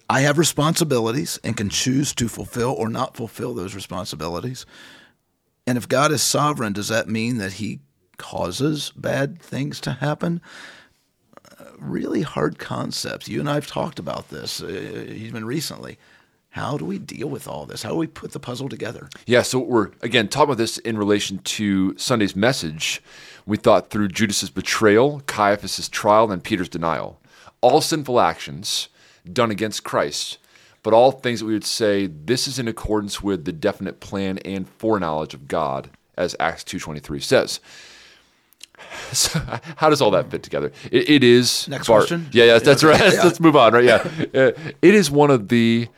I 0.08 0.20
have 0.20 0.38
responsibilities 0.38 1.38
and 1.42 1.56
can 1.56 1.70
choose 1.70 2.14
to 2.14 2.28
fulfill 2.28 2.72
or 2.72 2.88
not 2.88 3.16
fulfill 3.16 3.54
those 3.54 3.74
responsibilities. 3.74 4.66
And 5.66 5.78
if 5.78 5.88
God 5.88 6.12
is 6.12 6.22
sovereign, 6.22 6.74
does 6.74 6.88
that 6.88 7.08
mean 7.08 7.38
that 7.38 7.54
He 7.54 7.80
causes 8.18 8.92
bad 8.96 9.40
things 9.40 9.80
to 9.80 9.92
happen? 9.92 10.42
Uh, 11.58 11.64
really 11.78 12.22
hard 12.22 12.58
concepts. 12.58 13.28
You 13.28 13.40
and 13.40 13.48
I 13.48 13.54
have 13.54 13.66
talked 13.66 13.98
about 13.98 14.28
this 14.28 14.62
uh, 14.62 14.68
even 14.68 15.44
recently. 15.44 15.98
How 16.50 16.76
do 16.76 16.84
we 16.84 16.98
deal 17.00 17.28
with 17.28 17.48
all 17.48 17.66
this? 17.66 17.82
How 17.82 17.88
do 17.88 17.96
we 17.96 18.06
put 18.06 18.30
the 18.30 18.38
puzzle 18.38 18.68
together? 18.68 19.08
Yeah, 19.26 19.42
so 19.42 19.58
we're 19.58 19.90
again 20.02 20.28
talking 20.28 20.50
about 20.50 20.58
this 20.58 20.78
in 20.78 20.96
relation 20.96 21.38
to 21.38 21.98
Sunday's 21.98 22.36
message. 22.36 23.02
We 23.44 23.56
thought 23.56 23.90
through 23.90 24.08
Judas's 24.08 24.50
betrayal, 24.50 25.20
Caiaphas's 25.26 25.88
trial, 25.88 26.30
and 26.30 26.44
Peter's 26.44 26.68
denial. 26.68 27.20
All 27.60 27.80
sinful 27.80 28.20
actions 28.20 28.88
done 29.30 29.50
against 29.50 29.84
Christ, 29.84 30.38
but 30.82 30.92
all 30.92 31.10
things 31.10 31.40
that 31.40 31.46
we 31.46 31.54
would 31.54 31.64
say 31.64 32.06
this 32.06 32.46
is 32.46 32.58
in 32.58 32.68
accordance 32.68 33.22
with 33.22 33.44
the 33.44 33.52
definite 33.52 34.00
plan 34.00 34.38
and 34.38 34.68
foreknowledge 34.68 35.34
of 35.34 35.48
God, 35.48 35.90
as 36.16 36.36
Acts 36.38 36.64
2.23 36.64 37.22
says. 37.22 37.60
So 39.12 39.40
how 39.76 39.88
does 39.88 40.00
all 40.00 40.10
that 40.10 40.30
fit 40.30 40.42
together? 40.42 40.72
it, 40.90 41.08
it 41.08 41.24
is 41.24 41.68
next 41.68 41.86
question. 41.86 42.28
Yeah, 42.32 42.44
yeah, 42.44 42.58
that's 42.58 42.82
right. 42.82 43.00
Yeah. 43.14 43.22
Let's 43.22 43.38
move 43.38 43.56
on. 43.56 43.72
Right? 43.72 43.84
Yeah, 43.84 43.96
uh, 44.34 44.52
it 44.82 44.94
is 44.94 45.10
one 45.10 45.30
of 45.30 45.48
the 45.48 45.88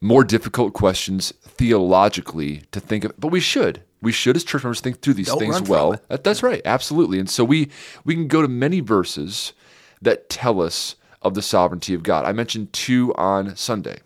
more 0.00 0.24
difficult 0.24 0.72
questions 0.72 1.32
theologically 1.42 2.62
to 2.72 2.80
think 2.80 3.04
of, 3.04 3.12
but 3.20 3.28
we 3.28 3.40
should 3.40 3.82
we 4.02 4.12
should 4.12 4.36
as 4.36 4.44
church 4.44 4.64
members 4.64 4.80
think 4.80 5.00
through 5.00 5.14
these 5.14 5.26
Don't 5.26 5.38
things 5.38 5.62
well. 5.62 6.00
That, 6.08 6.24
that's 6.24 6.42
right, 6.42 6.62
absolutely. 6.64 7.18
And 7.18 7.28
so 7.28 7.44
we 7.44 7.70
we 8.04 8.14
can 8.14 8.26
go 8.26 8.42
to 8.42 8.48
many 8.48 8.80
verses 8.80 9.52
that 10.00 10.30
tell 10.30 10.60
us 10.62 10.96
of 11.22 11.34
the 11.34 11.42
sovereignty 11.42 11.94
of 11.94 12.02
God. 12.02 12.24
I 12.24 12.32
mentioned 12.32 12.72
two 12.72 13.14
on 13.14 13.56
Sunday. 13.56 13.98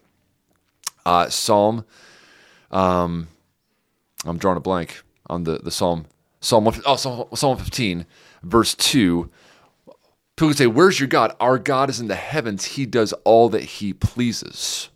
Uh, 1.06 1.28
Psalm, 1.28 1.85
um, 2.71 3.28
I'm 4.25 4.38
drawing 4.38 4.56
a 4.56 4.61
blank 4.61 5.02
on 5.28 5.44
the 5.44 5.59
the 5.59 5.71
Psalm. 5.71 6.06
Psalm 6.40 6.68
oh, 6.87 6.97
Psalm, 6.97 7.28
Psalm 7.35 7.56
15, 7.56 8.06
verse 8.42 8.75
two. 8.75 9.30
People 10.37 10.54
say, 10.54 10.66
"Where's 10.66 10.99
your 10.99 11.09
God? 11.09 11.35
Our 11.40 11.59
God 11.59 11.90
is 11.90 12.00
in 12.00 12.09
the 12.09 12.16
heavens. 12.16 12.64
He 12.64 12.87
does 12.87 13.12
all 13.25 13.49
that 13.50 13.62
He 13.62 13.92
pleases." 13.92 14.88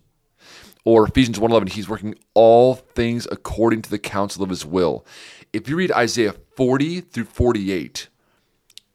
Or 0.85 1.07
Ephesians 1.07 1.37
1:11, 1.39 1.69
he's 1.69 1.89
working 1.89 2.15
all 2.33 2.75
things 2.75 3.27
according 3.31 3.81
to 3.83 3.89
the 3.89 3.99
counsel 3.99 4.43
of 4.43 4.49
his 4.49 4.65
will. 4.65 5.05
If 5.51 5.67
you 5.67 5.75
read 5.75 5.91
Isaiah 5.91 6.33
40 6.55 7.01
through 7.01 7.25
48, 7.25 8.07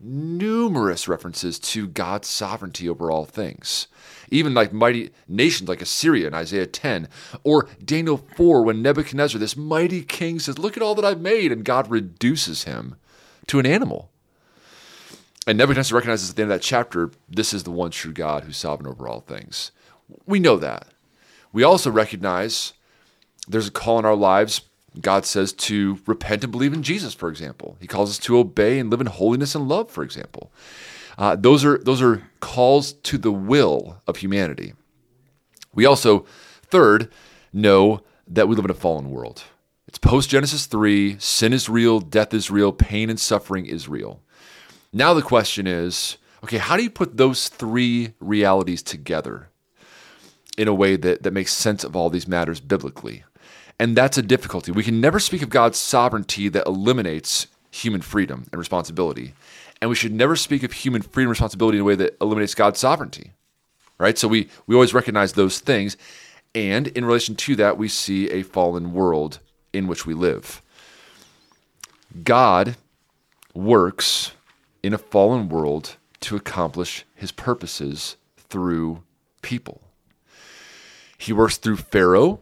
numerous 0.04 1.08
references 1.08 1.58
to 1.58 1.86
God's 1.88 2.28
sovereignty 2.28 2.88
over 2.88 3.10
all 3.10 3.24
things. 3.24 3.88
Even 4.30 4.54
like 4.54 4.72
mighty 4.72 5.10
nations 5.26 5.68
like 5.68 5.80
Assyria 5.80 6.26
in 6.26 6.34
Isaiah 6.34 6.66
10, 6.66 7.08
or 7.42 7.68
Daniel 7.84 8.18
4 8.36 8.62
when 8.62 8.82
Nebuchadnezzar, 8.82 9.38
this 9.38 9.56
mighty 9.56 10.02
king, 10.02 10.38
says, 10.38 10.58
Look 10.58 10.76
at 10.76 10.82
all 10.82 10.94
that 10.94 11.04
I've 11.04 11.20
made, 11.20 11.52
and 11.52 11.64
God 11.64 11.90
reduces 11.90 12.64
him 12.64 12.96
to 13.46 13.58
an 13.58 13.66
animal. 13.66 14.10
And 15.46 15.58
Nebuchadnezzar 15.58 15.96
recognizes 15.96 16.30
at 16.30 16.36
the 16.36 16.42
end 16.42 16.52
of 16.52 16.58
that 16.58 16.64
chapter, 16.64 17.10
this 17.28 17.52
is 17.52 17.64
the 17.64 17.70
one 17.70 17.90
true 17.90 18.12
God 18.12 18.44
who's 18.44 18.56
sovereign 18.56 18.88
over 18.88 19.06
all 19.06 19.20
things. 19.20 19.72
We 20.26 20.38
know 20.38 20.56
that. 20.56 20.88
We 21.52 21.62
also 21.62 21.90
recognize 21.90 22.72
there's 23.46 23.68
a 23.68 23.72
call 23.72 23.98
in 23.98 24.04
our 24.04 24.16
lives. 24.16 24.62
God 25.00 25.26
says 25.26 25.52
to 25.52 25.98
repent 26.06 26.44
and 26.44 26.52
believe 26.52 26.72
in 26.72 26.82
Jesus, 26.82 27.14
for 27.14 27.28
example. 27.28 27.76
He 27.80 27.86
calls 27.86 28.10
us 28.10 28.18
to 28.20 28.38
obey 28.38 28.78
and 28.78 28.90
live 28.90 29.00
in 29.00 29.06
holiness 29.06 29.54
and 29.54 29.68
love, 29.68 29.90
for 29.90 30.04
example. 30.04 30.52
Uh, 31.18 31.36
those 31.36 31.64
are 31.64 31.78
those 31.78 32.02
are 32.02 32.22
calls 32.40 32.92
to 32.92 33.18
the 33.18 33.32
will 33.32 34.00
of 34.06 34.16
humanity. 34.16 34.74
We 35.74 35.86
also, 35.86 36.24
third, 36.62 37.10
know 37.52 38.02
that 38.26 38.48
we 38.48 38.56
live 38.56 38.64
in 38.64 38.70
a 38.70 38.74
fallen 38.74 39.10
world. 39.10 39.44
It's 39.86 39.98
post 39.98 40.30
Genesis 40.30 40.66
3, 40.66 41.18
sin 41.18 41.52
is 41.52 41.68
real, 41.68 42.00
death 42.00 42.34
is 42.34 42.50
real, 42.50 42.72
pain 42.72 43.10
and 43.10 43.20
suffering 43.20 43.66
is 43.66 43.88
real. 43.88 44.22
Now 44.92 45.14
the 45.14 45.22
question 45.22 45.66
is 45.66 46.16
okay, 46.42 46.58
how 46.58 46.76
do 46.76 46.82
you 46.82 46.90
put 46.90 47.16
those 47.16 47.48
three 47.48 48.12
realities 48.20 48.82
together 48.82 49.48
in 50.58 50.68
a 50.68 50.74
way 50.74 50.96
that, 50.96 51.22
that 51.22 51.32
makes 51.32 51.52
sense 51.52 51.84
of 51.84 51.96
all 51.96 52.10
these 52.10 52.28
matters 52.28 52.60
biblically? 52.60 53.24
And 53.78 53.96
that's 53.96 54.18
a 54.18 54.22
difficulty. 54.22 54.72
We 54.72 54.84
can 54.84 55.00
never 55.00 55.18
speak 55.18 55.42
of 55.42 55.50
God's 55.50 55.78
sovereignty 55.78 56.48
that 56.48 56.66
eliminates 56.66 57.48
human 57.70 58.02
freedom 58.02 58.46
and 58.52 58.58
responsibility. 58.58 59.34
And 59.80 59.90
we 59.90 59.96
should 59.96 60.12
never 60.12 60.36
speak 60.36 60.62
of 60.62 60.72
human 60.72 61.02
freedom 61.02 61.28
and 61.28 61.30
responsibility 61.30 61.78
in 61.78 61.82
a 61.82 61.84
way 61.84 61.96
that 61.96 62.16
eliminates 62.20 62.54
God's 62.54 62.78
sovereignty. 62.78 63.32
Right? 63.98 64.16
So 64.16 64.28
we, 64.28 64.48
we 64.66 64.74
always 64.74 64.94
recognize 64.94 65.32
those 65.32 65.58
things. 65.58 65.96
And 66.54 66.88
in 66.88 67.04
relation 67.04 67.34
to 67.34 67.56
that, 67.56 67.76
we 67.76 67.88
see 67.88 68.30
a 68.30 68.42
fallen 68.42 68.92
world 68.92 69.40
in 69.72 69.86
which 69.88 70.06
we 70.06 70.14
live. 70.14 70.62
God 72.22 72.76
works 73.54 74.32
in 74.82 74.94
a 74.94 74.98
fallen 74.98 75.48
world 75.48 75.96
to 76.20 76.36
accomplish 76.36 77.04
his 77.14 77.32
purposes 77.32 78.16
through 78.36 79.02
people. 79.42 79.80
He 81.18 81.32
works 81.32 81.56
through 81.56 81.76
Pharaoh, 81.76 82.40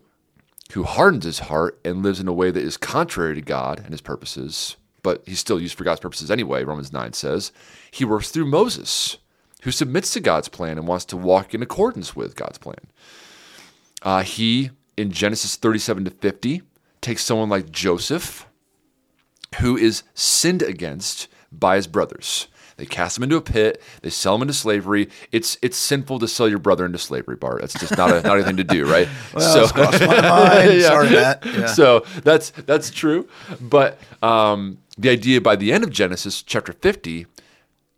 who 0.73 0.85
hardens 0.85 1.25
his 1.25 1.41
heart 1.41 1.79
and 1.85 2.03
lives 2.03 2.19
in 2.19 2.29
a 2.29 2.33
way 2.33 2.51
that 2.51 2.63
is 2.63 2.77
contrary 2.77 3.35
to 3.35 3.43
God 3.43 3.79
and 3.81 3.91
his 3.91 4.01
purposes, 4.01 4.77
but 5.03 5.23
he's 5.27 5.39
still 5.39 5.61
used 5.61 5.77
for 5.77 5.85
God's 5.85 6.01
purposes 6.01 6.31
anyway, 6.31 6.65
Romans 6.65 6.93
9 6.93 7.13
says. 7.13 7.53
He 7.91 8.07
works 8.07 8.31
through 8.31 8.47
Moses, 8.47 9.19
who 9.63 9.71
submits 9.71 10.13
to 10.15 10.21
God's 10.21 10.49
plan 10.49 10.79
and 10.79 10.87
wants 10.87 11.05
to 11.07 11.17
walk 11.17 11.55
in 11.55 11.63
accordance 11.63 12.17
with 12.17 12.37
God's 12.37 12.57
plan. 12.57 12.79
Uh, 14.01 14.23
he, 14.23 14.71
in 14.97 15.11
Genesis 15.11 15.57
37 15.57 16.07
to 16.07 16.11
50, 16.11 16.63
takes 17.03 17.23
someone 17.23 17.51
like 17.51 17.71
Joseph, 17.71 18.47
who 19.61 19.77
is 19.77 20.05
sinned 20.15 20.63
against 20.63 21.29
by 21.53 21.77
his 21.77 21.87
brothers. 21.87 22.49
They 22.77 22.87
cast 22.87 23.17
him 23.17 23.25
into 23.25 23.37
a 23.37 23.41
pit. 23.41 23.81
They 24.03 24.11
sell 24.11 24.35
him 24.35 24.43
into 24.43 24.55
slavery. 24.55 25.09
It's 25.31 25.59
it's 25.63 25.77
sinful 25.77 26.19
to 26.21 26.29
sell 26.29 26.49
your 26.49 26.59
brother 26.59 26.85
into 26.85 26.99
slavery, 26.99 27.37
Bart. 27.37 27.61
That's 27.61 27.79
just 27.79 27.97
not 27.97 28.11
a 28.11 28.23
not 28.23 28.37
anything 28.37 28.57
to 28.57 28.65
do, 28.65 28.87
right? 28.91 29.09
Well, 29.35 29.71
my 29.75 29.91
mind. 30.21 30.83
Sorry, 30.83 31.11
Matt. 31.11 31.45
Yeah. 31.45 31.67
So 31.67 32.05
that's 32.23 32.51
that's 32.51 32.91
true. 32.91 33.29
But 33.61 33.99
um, 34.23 34.79
the 34.99 35.11
idea 35.11 35.41
by 35.41 35.57
the 35.57 35.73
end 35.73 35.85
of 35.85 35.91
Genesis 35.91 36.43
chapter 36.43 36.73
50, 36.73 37.27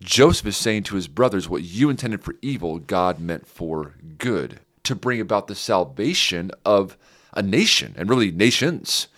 Joseph 0.01 0.47
is 0.47 0.57
saying 0.57 0.85
to 0.85 0.97
his 0.97 1.09
brothers, 1.09 1.49
"What 1.49 1.63
you 1.63 1.91
intended 1.91 2.23
for 2.23 2.35
evil, 2.43 2.79
God 2.79 3.21
meant 3.21 3.47
for 3.47 3.95
good, 4.19 4.61
to 4.85 4.95
bring 4.95 5.21
about 5.21 5.47
the 5.49 5.55
salvation 5.55 6.51
of 6.65 6.97
a 7.33 7.43
nation 7.43 7.95
and 7.97 8.09
really 8.09 8.31
nations." 8.31 9.09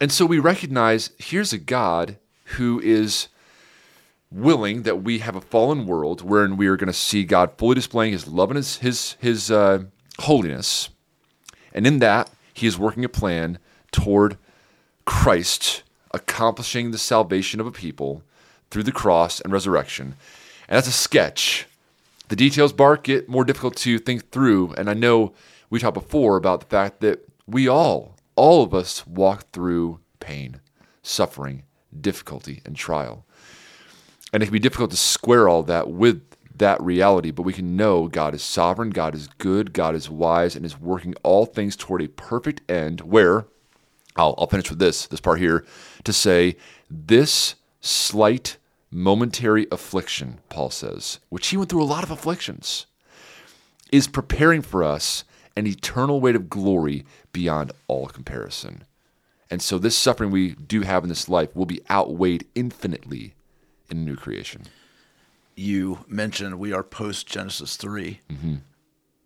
And 0.00 0.12
so 0.12 0.24
we 0.24 0.38
recognize 0.38 1.10
here's 1.18 1.52
a 1.52 1.58
God 1.58 2.16
who 2.56 2.80
is 2.80 3.28
willing 4.30 4.82
that 4.82 5.02
we 5.02 5.20
have 5.20 5.36
a 5.36 5.40
fallen 5.40 5.86
world 5.86 6.22
wherein 6.22 6.56
we 6.56 6.66
are 6.66 6.76
going 6.76 6.88
to 6.88 6.92
see 6.92 7.24
God 7.24 7.52
fully 7.56 7.74
displaying 7.74 8.12
His 8.12 8.28
love 8.28 8.50
and 8.50 8.56
His 8.56 8.76
His 8.78 9.16
His 9.20 9.50
uh, 9.50 9.84
holiness, 10.20 10.90
and 11.72 11.86
in 11.86 11.98
that 12.00 12.30
He 12.52 12.66
is 12.66 12.78
working 12.78 13.04
a 13.04 13.08
plan 13.08 13.58
toward 13.90 14.36
Christ 15.04 15.82
accomplishing 16.12 16.90
the 16.90 16.98
salvation 16.98 17.60
of 17.60 17.66
a 17.66 17.72
people 17.72 18.22
through 18.70 18.82
the 18.82 18.92
cross 18.92 19.40
and 19.40 19.52
resurrection. 19.52 20.14
And 20.68 20.76
that's 20.76 20.88
a 20.88 20.92
sketch. 20.92 21.66
The 22.28 22.36
details, 22.36 22.72
Bart, 22.72 23.04
get 23.04 23.28
more 23.28 23.44
difficult 23.44 23.76
to 23.76 23.98
think 23.98 24.30
through. 24.30 24.74
And 24.74 24.90
I 24.90 24.94
know 24.94 25.32
we 25.70 25.78
talked 25.78 25.94
before 25.94 26.36
about 26.36 26.60
the 26.60 26.66
fact 26.66 27.00
that 27.00 27.26
we 27.46 27.68
all, 27.68 28.16
all 28.36 28.62
of 28.62 28.74
us, 28.74 29.06
walk 29.06 29.50
through 29.52 30.00
pain, 30.20 30.60
suffering, 31.02 31.62
difficulty, 31.98 32.60
and 32.66 32.76
trial. 32.76 33.24
And 34.32 34.42
it 34.42 34.46
can 34.46 34.52
be 34.52 34.58
difficult 34.58 34.90
to 34.90 34.96
square 34.96 35.48
all 35.48 35.62
that 35.64 35.90
with 35.90 36.22
that 36.58 36.82
reality, 36.82 37.30
but 37.30 37.42
we 37.42 37.52
can 37.52 37.76
know 37.76 38.08
God 38.08 38.34
is 38.34 38.42
sovereign, 38.42 38.90
God 38.90 39.14
is 39.14 39.28
good, 39.38 39.72
God 39.72 39.94
is 39.94 40.10
wise, 40.10 40.56
and 40.56 40.64
is 40.66 40.78
working 40.78 41.14
all 41.22 41.46
things 41.46 41.76
toward 41.76 42.02
a 42.02 42.08
perfect 42.08 42.68
end 42.70 43.00
where, 43.02 43.46
I'll, 44.16 44.34
I'll 44.36 44.48
finish 44.48 44.68
with 44.68 44.78
this, 44.78 45.06
this 45.06 45.20
part 45.20 45.38
here, 45.38 45.64
to 46.04 46.12
say, 46.12 46.56
this 46.90 47.54
slight 47.80 48.56
momentary 48.90 49.66
affliction, 49.70 50.40
Paul 50.48 50.70
says, 50.70 51.20
which 51.28 51.48
he 51.48 51.56
went 51.56 51.70
through 51.70 51.82
a 51.82 51.84
lot 51.84 52.04
of 52.04 52.10
afflictions, 52.10 52.86
is 53.92 54.08
preparing 54.08 54.62
for 54.62 54.82
us 54.82 55.24
an 55.56 55.66
eternal 55.66 56.20
weight 56.20 56.36
of 56.36 56.50
glory 56.50 57.04
beyond 57.32 57.72
all 57.86 58.06
comparison. 58.06 58.84
And 59.50 59.62
so 59.62 59.78
this 59.78 59.96
suffering 59.96 60.30
we 60.30 60.54
do 60.54 60.82
have 60.82 61.04
in 61.04 61.08
this 61.08 61.28
life 61.28 61.54
will 61.56 61.66
be 61.66 61.80
outweighed 61.90 62.46
infinitely 62.54 63.34
in 63.90 64.04
new 64.04 64.16
creation. 64.16 64.62
You 65.56 66.04
mentioned 66.06 66.58
we 66.58 66.72
are 66.72 66.82
post 66.82 67.26
Genesis 67.26 67.76
3. 67.76 68.20
Mm-hmm. 68.30 68.54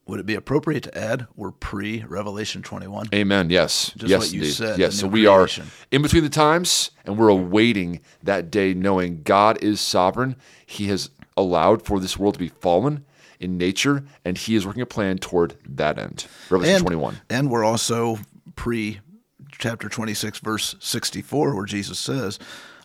Would 0.07 0.21
it 0.21 0.27
be 0.27 0.35
appropriate 0.35 0.83
to 0.85 0.99
add 0.99 1.27
we're 1.37 1.53
pre 1.53 2.05
Revelation 2.05 2.63
21? 2.63 3.09
Amen. 3.15 3.51
Yes. 3.51 3.93
Just 3.97 4.11
yes, 4.11 4.21
what 4.21 4.33
you 4.33 4.41
indeed. 4.41 4.53
said, 4.53 4.79
Yes. 4.79 4.97
So 4.97 5.07
we 5.07 5.25
creation. 5.27 5.65
are 5.65 5.71
in 5.91 6.03
between 6.03 6.25
the 6.25 6.29
times, 6.29 6.91
and 7.05 7.17
we're 7.17 7.29
awaiting 7.29 8.01
that 8.23 8.51
day, 8.51 8.75
knowing 8.75 9.23
God 9.23 9.63
is 9.63 9.81
sovereign. 9.81 10.37
He 10.67 10.87
has 10.89 11.11
allowed 11.37 11.85
for 11.85 12.01
this 12.01 12.19
world 12.19 12.35
to 12.35 12.41
be 12.41 12.49
fallen 12.49 13.05
in 13.39 13.57
nature, 13.57 14.05
and 14.25 14.37
He 14.37 14.57
is 14.57 14.67
working 14.67 14.83
a 14.83 14.87
plan 14.87 15.19
toward 15.19 15.55
that 15.69 15.99
end. 15.99 16.27
Revelation 16.51 16.77
and, 16.77 16.83
21. 16.83 17.21
And 17.31 17.51
we're 17.51 17.65
also 17.65 18.19
pre 18.57 19.01
chapter 19.53 19.89
26, 19.89 20.41
verse 20.41 20.75
64, 20.81 21.55
where 21.55 21.65
Jesus 21.65 21.99
says, 21.99 22.39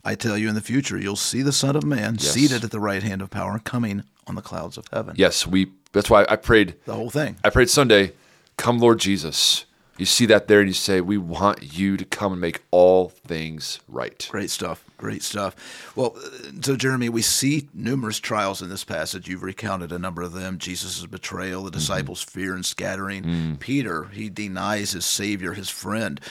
I 0.08 0.16
tell 0.16 0.38
you 0.38 0.48
in 0.48 0.56
the 0.56 0.62
future, 0.62 0.98
you'll 0.98 1.18
see 1.18 1.42
the 1.42 1.52
Son 1.52 1.76
of 1.76 1.84
Man 1.84 2.16
Yes. 2.18 2.32
seated 2.32 2.64
at 2.64 2.72
the 2.72 2.80
right 2.80 3.04
hand 3.04 3.22
of 3.22 3.30
power, 3.30 3.60
coming 3.60 4.04
on 4.26 4.36
the 4.36 4.42
clouds 4.42 4.78
of 4.78 4.86
heaven. 4.92 5.16
Yes. 5.18 5.46
We. 5.46 5.72
That's 5.92 6.10
why 6.10 6.26
I 6.30 6.38
prayed. 6.38 6.76
The 6.86 6.94
whole 6.94 7.10
thing. 7.10 7.36
I 7.44 7.50
prayed 7.50 7.70
Sunday. 7.70 8.14
Come, 8.56 8.80
Lord 8.80 9.00
Jesus. 9.00 9.66
You 9.98 10.06
see 10.06 10.28
that 10.28 10.48
there, 10.48 10.60
and 10.60 10.70
you 10.70 10.76
say, 10.76 11.02
"We 11.02 11.18
want 11.18 11.76
you 11.76 11.98
to 11.98 12.06
come 12.06 12.32
and 12.32 12.40
make 12.40 12.62
all 12.72 13.10
things 13.10 13.80
right." 13.90 14.28
Great 14.32 14.52
stuff. 14.52 14.86
Great 14.98 15.24
stuff. 15.24 15.56
Well, 15.96 16.16
so 16.62 16.76
Jeremy, 16.76 17.10
we 17.10 17.24
see 17.24 17.68
numerous 17.74 18.20
trials 18.20 18.62
in 18.62 18.70
this 18.70 18.84
passage. 18.84 19.28
You've 19.28 19.44
recounted 19.44 19.92
a 19.92 20.00
number 20.00 20.22
of 20.22 20.34
them 20.34 20.60
Jesus' 20.60 21.06
betrayal, 21.06 21.64
the 21.64 21.72
mm-hmm. 21.72 21.80
disciples' 21.80 22.22
fear 22.22 22.54
and 22.54 22.66
scattering. 22.66 23.24
Mm. 23.24 23.60
Peter, 23.60 24.06
he 24.06 24.30
denies 24.30 24.92
his 24.92 25.06
Savior, 25.06 25.54
his 25.54 25.70
friend. 25.70 26.22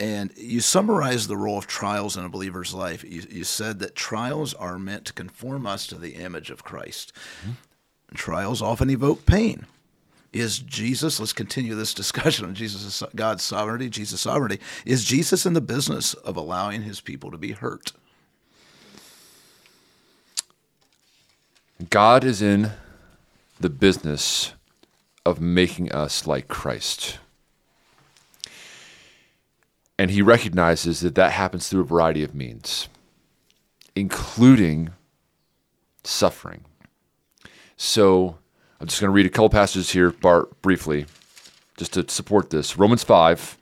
And 0.00 0.32
you 0.34 0.60
summarize 0.60 1.26
the 1.28 1.36
role 1.36 1.58
of 1.58 1.66
trials 1.66 2.16
in 2.16 2.24
a 2.24 2.30
believer's 2.30 2.72
life. 2.72 3.04
You, 3.04 3.22
you 3.28 3.44
said 3.44 3.80
that 3.80 3.94
trials 3.94 4.54
are 4.54 4.78
meant 4.78 5.04
to 5.04 5.12
conform 5.12 5.66
us 5.66 5.86
to 5.88 5.96
the 5.96 6.14
image 6.14 6.50
of 6.50 6.64
Christ. 6.64 7.12
Mm-hmm. 7.42 8.14
Trials 8.14 8.62
often 8.62 8.88
evoke 8.88 9.26
pain. 9.26 9.66
Is 10.32 10.58
Jesus, 10.58 11.20
let's 11.20 11.34
continue 11.34 11.74
this 11.74 11.92
discussion 12.02 12.46
on 12.46 12.54
Jesus, 12.54 13.02
God's 13.14 13.42
sovereignty, 13.42 13.90
Jesus' 13.90 14.22
sovereignty. 14.22 14.58
Is 14.86 15.04
Jesus 15.04 15.44
in 15.44 15.52
the 15.52 15.60
business 15.60 16.14
of 16.14 16.34
allowing 16.34 16.80
his 16.82 17.02
people 17.02 17.30
to 17.30 17.38
be 17.38 17.52
hurt? 17.52 17.92
God 21.90 22.24
is 22.24 22.40
in 22.40 22.72
the 23.58 23.70
business 23.70 24.54
of 25.26 25.42
making 25.42 25.92
us 25.92 26.26
like 26.26 26.48
Christ. 26.48 27.18
And 30.00 30.10
he 30.10 30.22
recognizes 30.22 31.00
that 31.00 31.14
that 31.16 31.32
happens 31.32 31.68
through 31.68 31.82
a 31.82 31.84
variety 31.84 32.22
of 32.24 32.34
means, 32.34 32.88
including 33.94 34.92
suffering. 36.04 36.64
So 37.76 38.38
I'm 38.80 38.86
just 38.86 38.98
going 38.98 39.08
to 39.08 39.12
read 39.14 39.26
a 39.26 39.28
couple 39.28 39.50
passages 39.50 39.90
here, 39.90 40.10
Bart, 40.10 40.62
briefly, 40.62 41.04
just 41.76 41.92
to 41.92 42.08
support 42.08 42.48
this. 42.48 42.78
Romans 42.78 43.04
5, 43.04 43.58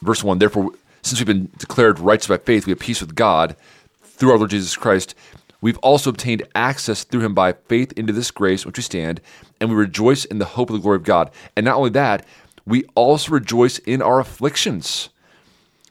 verse 0.00 0.24
1 0.24 0.38
Therefore, 0.38 0.70
since 1.02 1.20
we've 1.20 1.26
been 1.26 1.50
declared 1.58 1.98
righteous 1.98 2.28
by 2.28 2.38
faith, 2.38 2.64
we 2.64 2.70
have 2.70 2.78
peace 2.78 3.02
with 3.02 3.14
God 3.14 3.56
through 4.02 4.30
our 4.30 4.38
Lord 4.38 4.52
Jesus 4.52 4.74
Christ. 4.74 5.14
We've 5.60 5.76
also 5.78 6.08
obtained 6.08 6.44
access 6.54 7.04
through 7.04 7.26
him 7.26 7.34
by 7.34 7.52
faith 7.52 7.92
into 7.92 8.14
this 8.14 8.30
grace 8.30 8.64
which 8.64 8.78
we 8.78 8.82
stand, 8.82 9.20
and 9.60 9.68
we 9.68 9.76
rejoice 9.76 10.24
in 10.24 10.38
the 10.38 10.46
hope 10.46 10.70
of 10.70 10.76
the 10.76 10.80
glory 10.80 10.96
of 10.96 11.04
God. 11.04 11.30
And 11.56 11.66
not 11.66 11.76
only 11.76 11.90
that, 11.90 12.24
we 12.66 12.84
also 12.94 13.32
rejoice 13.32 13.78
in 13.78 14.00
our 14.00 14.20
afflictions 14.20 15.10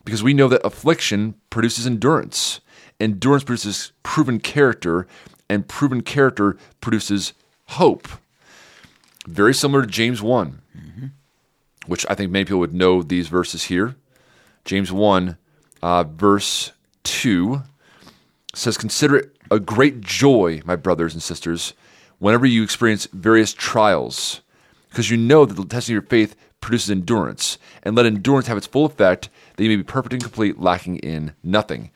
because 0.06 0.24
we 0.24 0.34
know 0.34 0.48
that 0.48 0.66
affliction 0.66 1.36
produces 1.50 1.86
endurance. 1.86 2.60
Endurance 3.00 3.44
produces 3.44 3.92
proven 4.04 4.40
character, 4.40 5.08
and 5.50 5.68
proven 5.68 6.02
character 6.02 6.58
produces 6.82 7.34
hope. 7.68 8.08
Very 9.28 9.54
similar 9.54 9.82
to 9.82 9.88
James 9.88 10.22
1, 10.22 10.62
mm-hmm. 10.78 11.06
which 11.88 12.06
I 12.10 12.16
think 12.16 12.32
many 12.32 12.46
people 12.46 12.60
would 12.60 12.74
know 12.74 13.02
these 13.02 13.28
verses 13.28 13.66
here. 13.66 13.96
James 14.66 14.92
1, 14.92 15.38
uh, 15.82 16.04
verse 16.04 16.72
2 17.04 17.62
says, 18.54 18.78
Consider 18.78 19.18
it 19.18 19.36
a 19.52 19.60
great 19.60 20.02
joy, 20.02 20.62
my 20.66 20.76
brothers 20.76 21.14
and 21.14 21.24
sisters, 21.24 21.74
whenever 22.20 22.46
you 22.46 22.64
experience 22.64 23.08
various 23.14 23.54
trials, 23.54 24.42
because 24.90 25.10
you 25.10 25.18
know 25.18 25.46
that 25.46 25.56
the 25.56 25.66
testing 25.66 25.96
of 25.96 26.04
your 26.04 26.10
faith 26.10 26.36
produces 26.64 26.90
endurance, 26.90 27.58
and 27.84 27.96
let 27.96 28.06
endurance 28.06 28.48
have 28.48 28.58
its 28.58 28.68
full 28.68 28.86
effect, 28.86 29.30
that 29.56 29.64
you 29.64 29.70
may 29.70 29.76
be 29.76 29.84
perfect 29.84 30.14
and 30.14 30.24
complete, 30.24 30.60
lacking 30.60 30.98
in 30.98 31.34
nothing. 31.44 31.92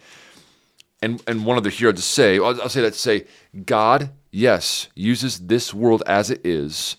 And 1.01 1.21
and 1.27 1.45
one 1.45 1.57
other 1.57 1.69
here 1.69 1.93
to 1.93 2.01
say, 2.01 2.37
I'll, 2.37 2.61
I'll 2.61 2.69
say 2.69 2.81
that 2.81 2.93
to 2.93 2.99
say, 2.99 3.25
God, 3.65 4.11
yes, 4.31 4.87
uses 4.95 5.47
this 5.47 5.73
world 5.73 6.03
as 6.05 6.31
it 6.31 6.41
is, 6.45 6.97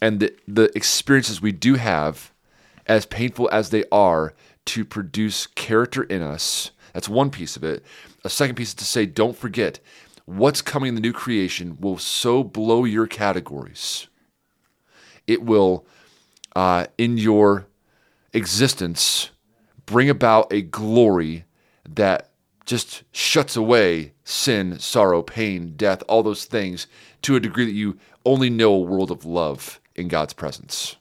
and 0.00 0.20
the 0.20 0.34
the 0.46 0.70
experiences 0.76 1.40
we 1.40 1.52
do 1.52 1.74
have, 1.74 2.32
as 2.86 3.06
painful 3.06 3.48
as 3.50 3.70
they 3.70 3.84
are, 3.90 4.34
to 4.66 4.84
produce 4.84 5.46
character 5.46 6.02
in 6.02 6.22
us. 6.22 6.70
That's 6.92 7.08
one 7.08 7.30
piece 7.30 7.56
of 7.56 7.64
it. 7.64 7.84
A 8.24 8.28
second 8.28 8.56
piece 8.56 8.68
is 8.68 8.74
to 8.74 8.84
say, 8.84 9.06
don't 9.06 9.36
forget, 9.36 9.80
what's 10.26 10.60
coming 10.60 10.88
in 10.88 10.94
the 10.94 11.00
new 11.00 11.12
creation 11.12 11.78
will 11.80 11.98
so 11.98 12.44
blow 12.44 12.84
your 12.84 13.06
categories. 13.06 14.08
It 15.26 15.42
will 15.42 15.86
uh, 16.56 16.86
in 16.98 17.18
your 17.18 17.66
existence 18.32 19.30
bring 19.86 20.08
about 20.08 20.52
a 20.52 20.62
glory 20.62 21.44
that 21.88 22.30
just 22.64 23.02
shuts 23.10 23.56
away 23.56 24.12
sin, 24.22 24.78
sorrow, 24.78 25.22
pain, 25.22 25.74
death, 25.76 26.02
all 26.08 26.22
those 26.22 26.44
things 26.44 26.86
to 27.22 27.34
a 27.34 27.40
degree 27.40 27.64
that 27.64 27.72
you 27.72 27.98
only 28.24 28.48
know 28.48 28.72
a 28.72 28.80
world 28.80 29.10
of 29.10 29.24
love 29.24 29.80
in 29.96 30.06
God's 30.06 30.32
presence, 30.32 30.96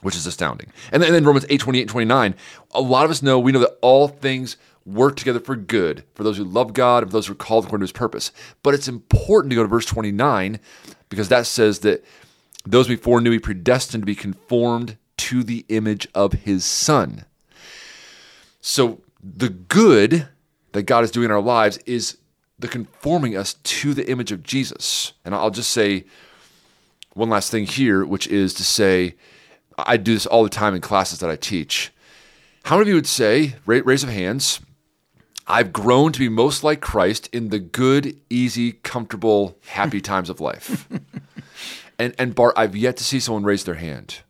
which 0.00 0.16
is 0.16 0.26
astounding. 0.26 0.72
And 0.90 1.00
then, 1.00 1.08
and 1.08 1.14
then 1.14 1.24
Romans 1.24 1.46
8 1.48 1.60
28 1.60 1.88
29, 1.88 2.34
a 2.72 2.80
lot 2.80 3.04
of 3.04 3.10
us 3.10 3.22
know, 3.22 3.38
we 3.38 3.52
know 3.52 3.60
that 3.60 3.78
all 3.80 4.08
things 4.08 4.56
work 4.84 5.16
together 5.16 5.40
for 5.40 5.56
good 5.56 6.04
for 6.14 6.24
those 6.24 6.36
who 6.36 6.44
love 6.44 6.72
God 6.72 7.02
and 7.02 7.10
for 7.10 7.16
those 7.16 7.26
who 7.26 7.32
are 7.32 7.36
called 7.36 7.64
according 7.64 7.82
to 7.82 7.90
his 7.90 7.92
purpose. 7.92 8.32
But 8.62 8.74
it's 8.74 8.88
important 8.88 9.50
to 9.50 9.56
go 9.56 9.62
to 9.62 9.68
verse 9.68 9.86
29 9.86 10.60
because 11.08 11.28
that 11.28 11.46
says 11.46 11.80
that 11.80 12.04
those 12.66 12.88
before 12.88 13.20
knew 13.20 13.30
he 13.30 13.38
predestined 13.38 14.02
to 14.02 14.06
be 14.06 14.14
conformed 14.14 14.96
to 15.18 15.42
the 15.42 15.64
image 15.68 16.08
of 16.14 16.32
his 16.32 16.64
son. 16.64 17.24
So 18.60 19.00
the 19.22 19.48
good 19.48 20.28
that 20.72 20.82
God 20.82 21.04
is 21.04 21.10
doing 21.10 21.26
in 21.26 21.30
our 21.30 21.40
lives 21.40 21.78
is 21.86 22.18
the 22.58 22.68
conforming 22.68 23.36
us 23.36 23.54
to 23.54 23.94
the 23.94 24.08
image 24.10 24.32
of 24.32 24.42
Jesus. 24.42 25.12
And 25.24 25.34
I'll 25.34 25.50
just 25.50 25.70
say 25.70 26.04
one 27.14 27.30
last 27.30 27.50
thing 27.50 27.66
here, 27.66 28.04
which 28.04 28.26
is 28.26 28.52
to 28.54 28.64
say, 28.64 29.14
I 29.78 29.96
do 29.96 30.14
this 30.14 30.26
all 30.26 30.42
the 30.42 30.50
time 30.50 30.74
in 30.74 30.80
classes 30.80 31.20
that 31.20 31.30
I 31.30 31.36
teach. 31.36 31.92
How 32.64 32.76
many 32.76 32.82
of 32.82 32.88
you 32.88 32.94
would 32.96 33.06
say, 33.06 33.54
raise 33.66 34.02
of 34.02 34.10
hands, 34.10 34.60
I've 35.46 35.72
grown 35.72 36.12
to 36.12 36.18
be 36.18 36.28
most 36.28 36.64
like 36.64 36.80
Christ 36.80 37.28
in 37.32 37.50
the 37.50 37.60
good, 37.60 38.20
easy, 38.28 38.72
comfortable, 38.72 39.56
happy 39.66 40.00
times 40.02 40.28
of 40.28 40.40
life? 40.40 40.88
And 41.98 42.14
and 42.18 42.34
Bart, 42.34 42.54
I've 42.56 42.76
yet 42.76 42.96
to 42.98 43.04
see 43.04 43.20
someone 43.20 43.44
raise 43.44 43.64
their 43.64 43.74
hand. 43.74 44.20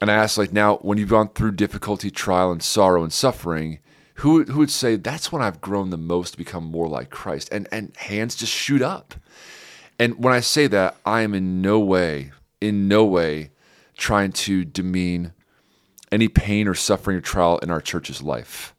And 0.00 0.10
I 0.10 0.14
asked, 0.14 0.36
like, 0.36 0.52
now 0.52 0.76
when 0.78 0.98
you've 0.98 1.08
gone 1.08 1.28
through 1.30 1.52
difficulty, 1.52 2.10
trial, 2.10 2.52
and 2.52 2.62
sorrow 2.62 3.02
and 3.02 3.12
suffering, 3.12 3.78
who 4.16 4.44
who 4.44 4.58
would 4.58 4.70
say 4.70 4.96
that's 4.96 5.32
when 5.32 5.42
I've 5.42 5.60
grown 5.60 5.90
the 5.90 5.96
most 5.96 6.32
to 6.32 6.38
become 6.38 6.64
more 6.64 6.88
like 6.88 7.10
Christ? 7.10 7.48
And 7.52 7.68
and 7.72 7.96
hands 7.96 8.34
just 8.34 8.52
shoot 8.52 8.82
up. 8.82 9.14
And 9.98 10.22
when 10.22 10.34
I 10.34 10.40
say 10.40 10.66
that, 10.66 10.96
I 11.06 11.22
am 11.22 11.34
in 11.34 11.62
no 11.62 11.78
way, 11.80 12.32
in 12.60 12.88
no 12.88 13.04
way, 13.04 13.50
trying 13.96 14.32
to 14.32 14.64
demean 14.64 15.32
any 16.12 16.28
pain 16.28 16.68
or 16.68 16.74
suffering 16.74 17.16
or 17.16 17.22
trial 17.22 17.58
in 17.58 17.70
our 17.70 17.80
church's 17.80 18.22
life. 18.22 18.74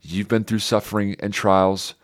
You've 0.00 0.28
been 0.28 0.44
through 0.44 0.60
suffering 0.60 1.16
and 1.20 1.32
trials. 1.32 1.94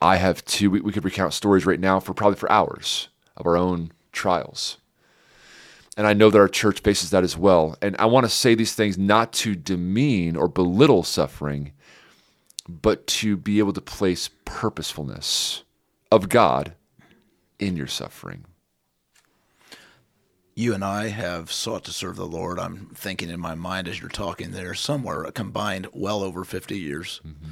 I 0.00 0.16
have 0.16 0.44
too. 0.44 0.70
We, 0.70 0.80
we 0.80 0.92
could 0.92 1.04
recount 1.04 1.32
stories 1.32 1.64
right 1.64 1.80
now 1.80 2.00
for 2.00 2.12
probably 2.12 2.36
for 2.36 2.50
hours 2.52 3.08
of 3.36 3.46
our 3.46 3.56
own 3.56 3.92
trials. 4.12 4.78
And 5.96 6.06
I 6.06 6.14
know 6.14 6.30
that 6.30 6.38
our 6.38 6.48
church 6.48 6.80
faces 6.80 7.10
that 7.10 7.24
as 7.24 7.36
well. 7.36 7.76
And 7.82 7.96
I 7.98 8.06
want 8.06 8.24
to 8.24 8.30
say 8.30 8.54
these 8.54 8.74
things 8.74 8.96
not 8.96 9.32
to 9.34 9.54
demean 9.54 10.36
or 10.36 10.48
belittle 10.48 11.02
suffering, 11.02 11.72
but 12.68 13.06
to 13.08 13.36
be 13.36 13.58
able 13.58 13.74
to 13.74 13.80
place 13.80 14.30
purposefulness 14.44 15.64
of 16.10 16.28
God 16.28 16.72
in 17.58 17.76
your 17.76 17.86
suffering. 17.86 18.44
You 20.54 20.74
and 20.74 20.84
I 20.84 21.08
have 21.08 21.50
sought 21.50 21.84
to 21.84 21.92
serve 21.92 22.16
the 22.16 22.26
Lord. 22.26 22.58
I'm 22.58 22.90
thinking 22.94 23.30
in 23.30 23.40
my 23.40 23.54
mind 23.54 23.88
as 23.88 24.00
you're 24.00 24.10
talking 24.10 24.50
there, 24.50 24.74
somewhere 24.74 25.24
combined 25.32 25.88
well 25.92 26.22
over 26.22 26.44
50 26.44 26.78
years. 26.78 27.20
Mm-hmm. 27.26 27.50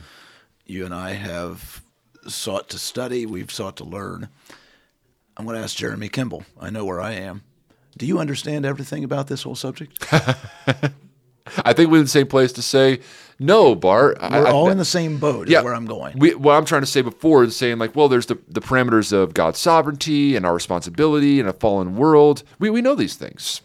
You 0.66 0.84
and 0.84 0.94
I 0.94 1.12
have 1.12 1.82
sought 2.28 2.68
to 2.70 2.78
study, 2.78 3.24
we've 3.24 3.50
sought 3.50 3.76
to 3.78 3.84
learn. 3.84 4.28
I'm 5.40 5.46
going 5.46 5.56
to 5.56 5.62
ask 5.62 5.74
Jeremy 5.74 6.10
Kimball. 6.10 6.44
I 6.60 6.68
know 6.68 6.84
where 6.84 7.00
I 7.00 7.12
am. 7.12 7.44
Do 7.96 8.04
you 8.04 8.18
understand 8.18 8.66
everything 8.66 9.04
about 9.04 9.26
this 9.26 9.42
whole 9.42 9.54
subject? 9.54 10.06
I 10.12 11.72
think 11.72 11.90
we're 11.90 11.96
in 11.96 12.04
the 12.04 12.08
same 12.08 12.26
place 12.26 12.52
to 12.52 12.62
say 12.62 13.00
no, 13.38 13.74
Bart. 13.74 14.18
We're 14.20 14.46
I, 14.46 14.50
all 14.50 14.68
I, 14.68 14.72
in 14.72 14.76
the 14.76 14.84
same 14.84 15.16
boat. 15.16 15.48
Yeah, 15.48 15.62
where 15.62 15.74
I'm 15.74 15.86
going. 15.86 16.18
We, 16.18 16.34
what 16.34 16.56
I'm 16.56 16.66
trying 16.66 16.82
to 16.82 16.86
say 16.86 17.00
before 17.00 17.42
is 17.42 17.56
saying 17.56 17.78
like, 17.78 17.96
well, 17.96 18.06
there's 18.06 18.26
the, 18.26 18.38
the 18.48 18.60
parameters 18.60 19.14
of 19.14 19.32
God's 19.32 19.58
sovereignty 19.58 20.36
and 20.36 20.44
our 20.44 20.52
responsibility 20.52 21.40
in 21.40 21.48
a 21.48 21.54
fallen 21.54 21.96
world. 21.96 22.42
We 22.58 22.68
we 22.68 22.82
know 22.82 22.94
these 22.94 23.14
things. 23.14 23.62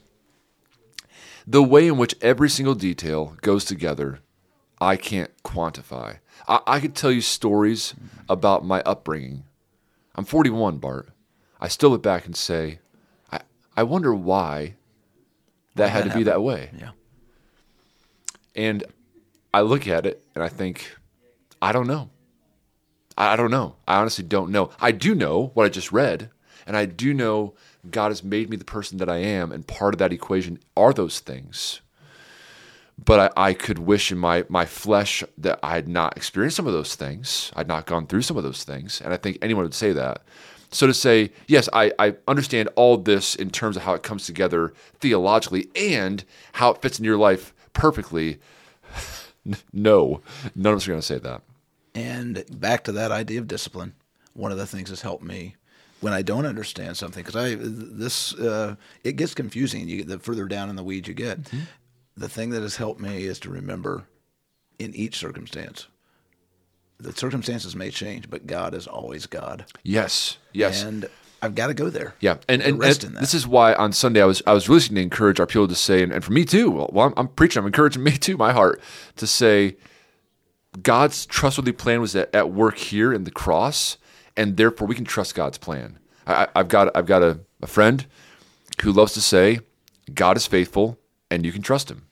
The 1.45 1.61
way 1.61 1.89
in 1.89 1.97
which 1.97 2.15
every 2.21 2.49
single 2.49 2.73
detail 2.73 3.35
goes 3.41 3.65
together, 3.65 4.19
I 4.79 4.95
can't 4.95 5.31
quantify. 5.43 6.19
I, 6.47 6.61
I 6.65 6.79
could 6.79 6.95
tell 6.95 7.11
you 7.11 7.19
stories 7.19 7.93
mm-hmm. 7.93 8.21
about 8.29 8.63
my 8.63 8.81
upbringing. 8.83 9.43
I'm 10.15 10.23
41, 10.23 10.77
Bart. 10.77 11.09
I 11.65 11.67
still 11.67 11.89
look 11.89 12.03
back 12.03 12.27
and 12.27 12.35
say, 12.35 12.77
I, 13.31 13.39
I 13.75 13.81
wonder 13.81 14.13
why 14.13 14.75
that 15.73 15.89
had 15.89 16.03
to 16.03 16.15
be 16.15 16.21
that 16.21 16.43
way. 16.43 16.69
Yeah. 16.79 16.91
And 18.55 18.83
I 19.51 19.61
look 19.61 19.87
at 19.87 20.05
it 20.05 20.23
and 20.35 20.43
I 20.43 20.47
think, 20.47 20.95
I 21.63 21.71
don't 21.71 21.87
know. 21.87 22.11
I 23.17 23.35
don't 23.35 23.49
know. 23.49 23.77
I 23.87 23.95
honestly 23.95 24.23
don't 24.23 24.51
know. 24.51 24.69
I 24.79 24.91
do 24.91 25.15
know 25.15 25.49
what 25.55 25.65
I 25.65 25.69
just 25.69 25.91
read, 25.91 26.29
and 26.67 26.77
I 26.77 26.85
do 26.85 27.15
know 27.15 27.55
God 27.89 28.09
has 28.09 28.23
made 28.23 28.47
me 28.47 28.57
the 28.57 28.63
person 28.63 28.99
that 28.99 29.09
I 29.09 29.17
am, 29.17 29.51
and 29.51 29.65
part 29.65 29.95
of 29.95 29.97
that 29.97 30.13
equation 30.13 30.59
are 30.77 30.93
those 30.93 31.19
things. 31.19 31.81
But 33.03 33.33
I, 33.35 33.49
I 33.49 33.53
could 33.53 33.79
wish 33.79 34.11
in 34.11 34.19
my 34.19 34.45
my 34.49 34.65
flesh 34.65 35.23
that 35.39 35.57
I 35.63 35.73
had 35.73 35.87
not 35.87 36.15
experienced 36.15 36.57
some 36.57 36.67
of 36.67 36.73
those 36.73 36.93
things. 36.93 37.51
I'd 37.55 37.67
not 37.67 37.87
gone 37.87 38.05
through 38.05 38.21
some 38.21 38.37
of 38.37 38.43
those 38.43 38.63
things, 38.63 39.01
and 39.01 39.11
I 39.11 39.17
think 39.17 39.39
anyone 39.41 39.63
would 39.63 39.73
say 39.73 39.93
that. 39.93 40.21
So 40.75 40.87
to 40.87 40.93
say, 40.93 41.31
yes, 41.47 41.69
I, 41.71 41.93
I 41.97 42.15
understand 42.27 42.67
all 42.75 42.97
this 42.97 43.33
in 43.33 43.49
terms 43.49 43.77
of 43.77 43.83
how 43.83 43.93
it 43.93 44.03
comes 44.03 44.25
together 44.25 44.73
theologically 44.99 45.69
and 45.73 46.25
how 46.51 46.71
it 46.71 46.81
fits 46.81 46.99
in 46.99 47.05
your 47.05 47.15
life 47.15 47.53
perfectly. 47.71 48.39
no, 49.73 50.19
none 50.53 50.73
of 50.73 50.77
us 50.77 50.85
are 50.85 50.91
going 50.91 50.99
to 50.99 51.05
say 51.07 51.17
that. 51.17 51.43
And 51.95 52.43
back 52.51 52.83
to 52.83 52.91
that 52.91 53.09
idea 53.09 53.39
of 53.39 53.47
discipline. 53.47 53.93
One 54.33 54.51
of 54.51 54.57
the 54.57 54.67
things 54.67 54.89
that's 54.89 55.01
helped 55.01 55.23
me 55.23 55.55
when 56.01 56.11
I 56.11 56.21
don't 56.21 56.45
understand 56.45 56.97
something 56.97 57.23
because 57.23 57.37
I 57.37 57.55
this 57.55 58.33
uh, 58.35 58.75
it 59.05 59.15
gets 59.15 59.33
confusing. 59.33 59.87
You 59.87 60.03
the 60.03 60.19
further 60.19 60.45
down 60.45 60.69
in 60.69 60.75
the 60.75 60.83
weeds 60.83 61.07
you 61.07 61.13
get. 61.13 61.41
Mm-hmm. 61.43 61.59
The 62.17 62.27
thing 62.27 62.49
that 62.49 62.63
has 62.63 62.75
helped 62.75 62.99
me 62.99 63.23
is 63.23 63.39
to 63.39 63.49
remember 63.49 64.03
in 64.77 64.93
each 64.93 65.17
circumstance. 65.17 65.87
The 66.97 67.13
circumstances 67.13 67.75
may 67.75 67.91
change, 67.91 68.29
but 68.29 68.47
God 68.47 68.73
is 68.73 68.87
always 68.87 69.25
God. 69.25 69.65
Yes, 69.83 70.37
yes. 70.53 70.81
And 70.81 71.07
I've 71.41 71.55
got 71.55 71.67
to 71.67 71.73
go 71.73 71.89
there. 71.89 72.15
Yeah, 72.19 72.37
and 72.47 72.61
and, 72.61 72.79
rest 72.79 73.03
and 73.03 73.09
in 73.09 73.13
that. 73.15 73.19
this 73.19 73.33
is 73.33 73.45
why 73.45 73.73
on 73.73 73.91
Sunday 73.91 74.21
I 74.21 74.25
was 74.25 74.41
I 74.47 74.53
was 74.53 74.67
really 74.69 74.81
to 74.81 74.99
encourage 74.99 75.39
our 75.39 75.45
people 75.45 75.67
to 75.67 75.75
say, 75.75 76.01
and, 76.01 76.11
and 76.11 76.23
for 76.23 76.31
me 76.31 76.45
too. 76.45 76.71
Well, 76.71 77.07
I'm, 77.07 77.13
I'm 77.17 77.27
preaching, 77.27 77.59
I'm 77.59 77.67
encouraging 77.67 78.03
me 78.03 78.11
too, 78.11 78.37
my 78.37 78.53
heart 78.53 78.81
to 79.17 79.27
say, 79.27 79.75
God's 80.81 81.25
trustworthy 81.25 81.71
plan 81.71 82.01
was 82.01 82.15
at, 82.15 82.33
at 82.33 82.51
work 82.51 82.77
here 82.77 83.13
in 83.13 83.25
the 83.25 83.31
cross, 83.31 83.97
and 84.35 84.57
therefore 84.57 84.87
we 84.87 84.95
can 84.95 85.05
trust 85.05 85.35
God's 85.35 85.57
plan. 85.57 85.99
I, 86.25 86.47
I've 86.55 86.67
got 86.67 86.95
I've 86.95 87.05
got 87.05 87.21
a, 87.21 87.39
a 87.61 87.67
friend 87.67 88.05
who 88.81 88.91
loves 88.91 89.13
to 89.13 89.21
say, 89.21 89.59
God 90.13 90.37
is 90.37 90.47
faithful, 90.47 90.97
and 91.29 91.45
you 91.45 91.51
can 91.51 91.61
trust 91.61 91.91
Him. 91.91 92.04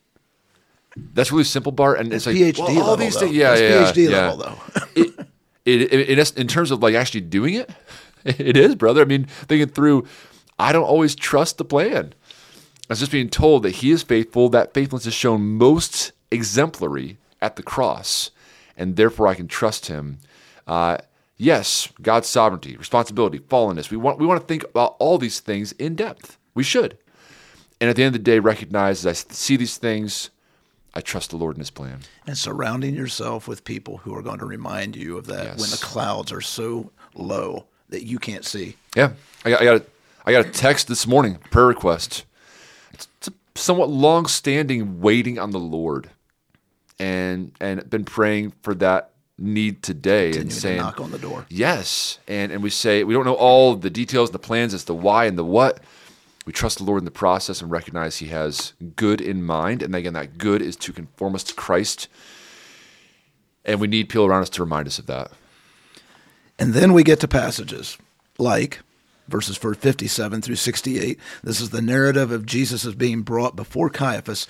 That's 0.96 1.32
really 1.32 1.44
simple, 1.44 1.72
Bart, 1.72 2.00
and 2.00 2.14
it's 2.14 2.26
like 2.26 2.36
PhD 2.36 2.60
well, 2.60 2.68
all 2.68 2.76
level, 2.76 2.96
these 2.98 3.18
things. 3.18 3.36
Yeah, 3.36 3.56
yeah, 3.56 3.92
PhD 3.92 4.10
yeah. 4.10 4.32
level, 4.32 4.38
though. 4.38 4.82
it, 4.96 5.28
it, 5.66 5.94
it, 5.94 6.20
it, 6.20 6.38
in 6.38 6.48
terms 6.48 6.72
of 6.72 6.84
like 6.84 6.96
actually 6.96 7.22
doing 7.22 7.56
it, 7.56 7.70
it 8.26 8.58
is, 8.58 8.76
brother. 8.76 9.02
I 9.02 9.06
mean, 9.06 9.26
thinking 9.26 9.70
through, 9.70 10.06
I 10.60 10.72
don't 10.72 10.84
always 10.84 11.16
trust 11.16 11.58
the 11.58 11.66
plan. 11.66 12.14
I 12.90 12.94
was 12.94 13.00
just 13.00 13.12
being 13.12 13.30
told 13.30 13.64
that 13.64 13.76
he 13.76 13.92
is 13.92 14.04
faithful. 14.04 14.50
That 14.50 14.74
faithfulness 14.74 15.06
is 15.06 15.14
shown 15.14 15.42
most 15.58 16.12
exemplary 16.32 17.18
at 17.42 17.56
the 17.56 17.64
cross, 17.64 18.32
and 18.78 18.96
therefore 18.96 19.28
I 19.28 19.34
can 19.36 19.48
trust 19.48 19.88
him. 19.88 20.20
Uh, 20.68 20.98
yes, 21.38 21.90
God's 22.02 22.28
sovereignty, 22.28 22.78
responsibility, 22.78 23.40
fallenness. 23.40 23.90
We 23.90 23.98
want 23.98 24.20
we 24.20 24.26
want 24.26 24.42
to 24.42 24.48
think 24.48 24.64
about 24.64 24.96
all 25.00 25.18
these 25.18 25.40
things 25.40 25.72
in 25.74 25.96
depth. 25.96 26.38
We 26.54 26.64
should, 26.64 26.98
and 27.82 27.90
at 27.90 27.96
the 27.96 28.04
end 28.04 28.16
of 28.16 28.22
the 28.22 28.32
day, 28.32 28.40
recognize 28.40 29.06
as 29.06 29.28
I 29.30 29.34
see 29.34 29.58
these 29.58 29.78
things, 29.78 30.30
I 30.94 31.02
trust 31.02 31.32
the 31.32 31.38
Lord 31.38 31.56
in 31.56 31.60
His 31.60 31.72
plan. 31.72 32.00
and 32.28 32.38
surrounding 32.38 32.94
yourself 32.94 33.48
with 33.48 33.64
people 33.64 33.98
who 33.98 34.16
are 34.16 34.22
going 34.22 34.40
to 34.40 34.46
remind 34.46 34.96
you 34.96 35.18
of 35.18 35.26
that 35.28 35.58
when 35.58 35.70
the 35.70 35.80
clouds 35.82 36.32
are 36.32 36.42
so 36.42 36.92
low 37.16 37.66
that 37.90 38.04
you 38.06 38.20
can't 38.20 38.46
see. 38.46 38.76
Yeah, 38.96 39.14
I 39.44 39.50
got, 39.50 39.62
I 39.62 39.66
got, 39.66 39.76
a, 39.78 39.86
I 40.26 40.32
got 40.32 40.46
a 40.46 40.50
text 40.50 40.88
this 40.88 41.08
morning, 41.08 41.38
prayer 41.52 41.66
request. 41.68 42.26
It's, 42.92 43.08
it's 43.18 43.28
a 43.30 43.34
somewhat 43.56 43.90
long-standing 43.90 45.02
waiting 45.02 45.40
on 45.40 45.52
the 45.52 45.60
Lord, 45.60 46.10
and 47.00 47.52
and 47.60 47.90
been 47.90 48.06
praying 48.06 48.54
for 48.62 48.76
that 48.76 49.10
need 49.40 49.82
today 49.82 50.28
and 50.28 50.34
Continue 50.34 50.56
saying, 50.60 50.78
knock 50.78 51.02
on 51.02 51.10
the 51.12 51.18
door. 51.18 51.46
yes, 51.50 52.20
and 52.28 52.52
and 52.52 52.62
we 52.62 52.70
say 52.70 53.04
we 53.04 53.14
don't 53.16 53.26
know 53.26 53.34
all 53.34 53.76
the 53.76 53.90
details 53.90 54.30
the 54.30 54.40
plans 54.40 54.74
as 54.76 54.84
to 54.86 54.94
why 54.94 55.26
and 55.26 55.38
the 55.38 55.44
what. 55.46 55.80
We 56.46 56.54
trust 56.54 56.78
the 56.78 56.84
Lord 56.84 57.00
in 57.00 57.06
the 57.06 57.12
process 57.12 57.62
and 57.62 57.72
recognize 57.72 58.18
He 58.18 58.28
has 58.28 58.74
good 58.96 59.22
in 59.22 59.44
mind, 59.44 59.82
and 59.82 59.96
again, 59.96 60.14
that 60.14 60.38
good 60.38 60.62
is 60.62 60.76
to 60.78 60.94
conform 60.94 61.36
us 61.36 61.44
to 61.44 61.54
Christ. 61.54 62.08
And 63.66 63.80
we 63.80 63.88
need 63.88 64.10
people 64.10 64.26
around 64.26 64.42
us 64.42 64.50
to 64.52 64.64
remind 64.64 64.88
us 64.88 65.00
of 65.00 65.06
that. 65.06 65.32
And 66.60 66.74
then 66.74 66.94
we 66.94 67.04
get 67.04 67.20
to 67.22 67.28
passages 67.28 67.98
like 68.38 68.80
verses 69.28 69.58
57 69.58 70.42
through 70.42 70.56
68. 70.56 71.20
This 71.44 71.62
is 71.62 71.70
the 71.70 71.82
narrative 71.82 72.32
of 72.32 72.46
Jesus 72.46 72.86
as 72.86 72.96
being 72.96 73.22
brought 73.22 73.56
before 73.56 73.90
Caiaphas. 73.90 74.48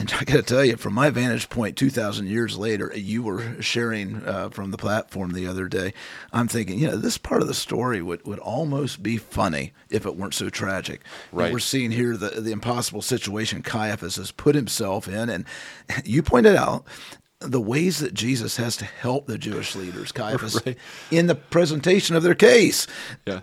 And 0.00 0.10
I 0.18 0.24
got 0.24 0.36
to 0.36 0.42
tell 0.42 0.64
you, 0.64 0.76
from 0.76 0.94
my 0.94 1.10
vantage 1.10 1.50
point, 1.50 1.76
2,000 1.76 2.26
years 2.26 2.56
later, 2.56 2.90
you 2.96 3.22
were 3.22 3.60
sharing 3.60 4.26
uh, 4.26 4.48
from 4.48 4.70
the 4.70 4.78
platform 4.78 5.32
the 5.32 5.46
other 5.46 5.68
day. 5.68 5.92
I'm 6.32 6.48
thinking, 6.48 6.78
you 6.78 6.86
know, 6.86 6.96
this 6.96 7.18
part 7.18 7.42
of 7.42 7.48
the 7.48 7.54
story 7.54 8.00
would, 8.00 8.24
would 8.24 8.38
almost 8.38 9.02
be 9.02 9.18
funny 9.18 9.74
if 9.90 10.06
it 10.06 10.16
weren't 10.16 10.32
so 10.32 10.48
tragic. 10.48 11.02
And 11.32 11.40
Right. 11.40 11.52
we're 11.52 11.58
seeing 11.58 11.90
here 11.90 12.16
the, 12.16 12.40
the 12.40 12.50
impossible 12.50 13.02
situation 13.02 13.62
Caiaphas 13.62 14.16
has 14.16 14.30
put 14.32 14.54
himself 14.54 15.06
in. 15.06 15.28
And 15.28 15.44
you 16.06 16.22
pointed 16.22 16.56
out 16.56 16.86
the 17.40 17.60
ways 17.60 17.98
that 17.98 18.14
Jesus 18.14 18.56
has 18.56 18.78
to 18.78 18.86
help 18.86 19.26
the 19.26 19.36
Jewish 19.36 19.76
leaders, 19.76 20.12
Caiaphas, 20.12 20.62
in 21.10 21.26
the 21.26 21.34
presentation 21.34 22.16
of 22.16 22.22
their 22.22 22.34
case. 22.34 22.86
Yeah. 23.26 23.40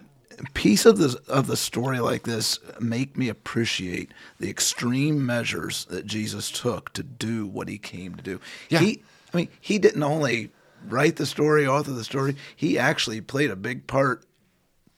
Piece 0.53 0.85
of 0.85 0.97
the 0.99 1.19
of 1.27 1.47
the 1.47 1.57
story 1.57 1.99
like 1.99 2.23
this 2.23 2.59
make 2.79 3.17
me 3.17 3.27
appreciate 3.27 4.11
the 4.39 4.49
extreme 4.49 5.25
measures 5.25 5.85
that 5.85 6.05
Jesus 6.05 6.51
took 6.51 6.93
to 6.93 7.01
do 7.01 7.47
what 7.47 7.67
he 7.67 7.79
came 7.79 8.13
to 8.15 8.23
do. 8.23 8.39
Yeah. 8.69 8.79
He, 8.79 9.03
I 9.33 9.37
mean, 9.37 9.47
he 9.59 9.79
didn't 9.79 10.03
only 10.03 10.51
write 10.87 11.15
the 11.15 11.25
story, 11.25 11.65
author 11.67 11.91
the 11.91 12.03
story. 12.03 12.35
He 12.55 12.77
actually 12.77 13.21
played 13.21 13.49
a 13.49 13.55
big 13.55 13.87
part 13.87 14.25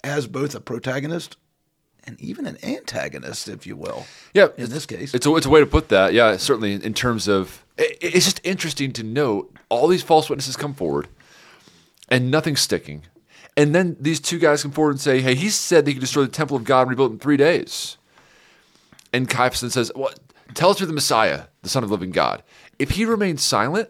as 0.04 0.28
both 0.28 0.56
a 0.56 0.60
protagonist 0.60 1.38
and 2.06 2.20
even 2.20 2.46
an 2.46 2.58
antagonist, 2.64 3.48
if 3.48 3.68
you 3.68 3.76
will. 3.76 4.06
Yeah, 4.34 4.48
in 4.58 4.70
this 4.70 4.86
case, 4.86 5.14
it's 5.14 5.26
a, 5.26 5.36
it's 5.36 5.46
a 5.46 5.50
way 5.50 5.60
to 5.60 5.66
put 5.66 5.90
that. 5.90 6.14
Yeah, 6.14 6.38
certainly 6.38 6.74
in, 6.74 6.94
terms 6.94 7.28
of 7.28 7.66
it, 7.78 7.98
it's 8.02 8.26
just 8.26 8.42
interesting 8.44 8.92
to 8.94 9.04
note 9.04 9.56
all 9.70 9.88
these 9.88 10.04
false 10.04 10.30
witnesses 10.30 10.56
come 10.56 10.74
forward, 10.74 11.08
and 12.08 12.32
nothing's 12.32 12.62
sticking, 12.62 13.04
and 13.60 13.76
then 13.76 13.98
these 14.00 14.20
two 14.20 14.40
guys 14.40 14.64
come 14.64 14.72
forward 14.72 14.92
and 14.92 15.02
say, 15.02 15.22
"Hey, 15.22 15.36
he 15.36 15.50
said 15.50 15.86
they 15.86 15.94
could 15.94 16.02
destroy 16.02 16.24
the 16.24 16.30
temple 16.30 16.56
of 16.56 16.64
God 16.64 16.82
and 16.82 16.92
rebuild 16.92 17.12
it 17.12 17.14
in 17.16 17.20
three 17.20 17.38
days," 17.38 17.98
and 19.12 19.30
Caiaphas 19.30 19.74
says, 19.74 19.92
"Well, 19.96 20.14
tell 20.54 20.70
us 20.70 20.80
you're 20.80 20.88
the 20.88 20.94
Messiah, 20.94 21.44
the 21.62 21.70
Son 21.70 21.84
of 21.84 21.90
the 21.90 21.94
Living 21.94 22.12
God." 22.12 22.42
If 22.80 22.92
he 22.92 23.04
remains 23.04 23.44
silent, 23.44 23.90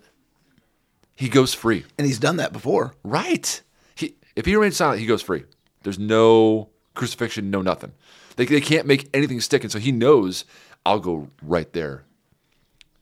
he 1.16 1.30
goes 1.30 1.54
free. 1.54 1.86
and 1.98 2.08
he's 2.08 2.18
done 2.18 2.38
that 2.38 2.52
before. 2.52 2.96
Right. 3.04 3.62
He, 3.96 4.16
if 4.36 4.46
he 4.46 4.56
remains 4.56 4.78
silent, 4.78 5.02
he 5.02 5.06
goes 5.06 5.22
free. 5.22 5.44
There's 5.84 6.00
no 6.00 6.70
crucifixion, 6.96 7.52
no 7.52 7.62
nothing. 7.62 7.92
They, 8.38 8.46
they 8.46 8.62
can't 8.62 8.88
make 8.88 9.10
anything 9.14 9.42
stick. 9.42 9.64
And 9.64 9.72
so 9.72 9.80
he 9.80 9.92
knows, 9.92 10.46
I'll 10.86 11.00
go 11.00 11.30
right 11.44 11.72
there. 11.74 12.06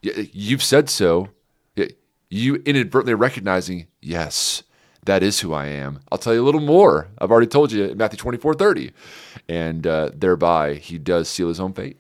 You've 0.01 0.63
said 0.63 0.89
so. 0.89 1.30
You 2.30 2.56
inadvertently 2.65 3.13
recognizing, 3.13 3.88
yes, 4.01 4.63
that 5.08 5.24
is 5.24 5.39
who 5.41 5.54
I 5.54 5.65
am. 5.65 6.00
I'll 6.12 6.17
tell 6.17 6.34
you 6.34 6.41
a 6.43 6.46
little 6.46 6.62
more. 6.62 7.08
I've 7.17 7.32
already 7.32 7.48
told 7.48 7.72
you 7.72 7.86
in 7.86 7.98
Matthew 7.98 8.17
24 8.17 8.54
30. 8.54 8.91
And 9.50 9.86
uh, 9.88 10.12
thereby, 10.13 10.76
he 10.76 10.98
does 10.98 11.28
seal 11.28 11.48
his 11.48 11.60
own 11.60 11.74
fate. 11.74 11.98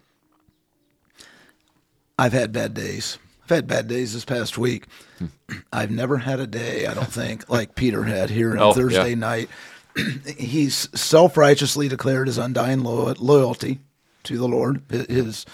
I've 2.19 2.33
had 2.33 2.51
bad 2.51 2.73
days. 2.73 3.17
I've 3.43 3.49
had 3.49 3.67
bad 3.67 3.87
days 3.87 4.13
this 4.13 4.25
past 4.25 4.57
week. 4.57 4.85
I've 5.73 5.91
never 5.91 6.17
had 6.17 6.39
a 6.39 6.47
day, 6.47 6.85
I 6.85 6.93
don't 6.93 7.11
think, 7.11 7.49
like 7.49 7.75
Peter 7.75 8.03
had 8.03 8.29
here 8.29 8.51
on 8.51 8.59
Oh, 8.59 8.73
Thursday 8.73 9.09
yeah. 9.09 9.15
night. 9.15 9.49
He's 10.37 10.89
self 10.99 11.37
righteously 11.37 11.87
declared 11.87 12.27
his 12.27 12.37
undying 12.37 12.83
lo- 12.83 13.13
loyalty 13.17 13.79
to 14.23 14.37
the 14.37 14.47
Lord. 14.47 14.81
His 14.89 15.45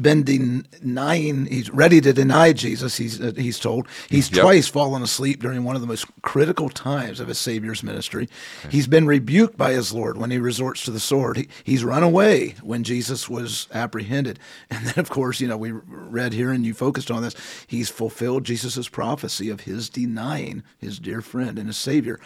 been 0.00 0.22
denying. 0.22 1.46
He's 1.46 1.70
ready 1.70 2.00
to 2.00 2.12
deny 2.12 2.52
Jesus. 2.52 2.96
He's 2.96 3.20
uh, 3.20 3.32
he's 3.36 3.58
told. 3.58 3.86
He's 4.08 4.30
Yep. 4.30 4.40
twice 4.42 4.68
fallen 4.68 5.02
asleep 5.02 5.40
during 5.40 5.64
one 5.64 5.74
of 5.74 5.82
the 5.82 5.86
most 5.88 6.06
critical 6.22 6.68
times 6.68 7.20
of 7.20 7.28
his 7.28 7.38
Savior's 7.38 7.82
ministry. 7.82 8.28
He's 8.70 8.86
been 8.86 9.06
rebuked 9.06 9.56
by 9.58 9.72
his 9.72 9.92
Lord 9.92 10.16
when 10.16 10.30
he 10.30 10.38
resorts 10.38 10.84
to 10.84 10.90
the 10.90 11.00
sword. 11.00 11.36
He, 11.36 11.48
he's 11.64 11.84
run 11.84 12.02
away 12.02 12.54
when 12.62 12.84
Jesus 12.84 13.28
was 13.28 13.68
apprehended, 13.72 14.38
and 14.70 14.86
then 14.86 14.98
of 14.98 15.10
course 15.10 15.40
you 15.40 15.48
know 15.48 15.56
we 15.56 15.72
read 15.72 16.32
here 16.32 16.50
and 16.52 16.64
you 16.64 16.74
focused 16.74 17.10
on 17.10 17.22
this. 17.22 17.34
He's 17.66 17.90
fulfilled 17.90 18.44
Jesus' 18.44 18.88
prophecy 18.88 19.50
of 19.50 19.60
his 19.62 19.88
denying 19.90 20.62
his 20.78 20.98
dear 20.98 21.20
friend 21.20 21.58
and 21.58 21.66
his 21.68 21.76
Savior. 21.76 22.18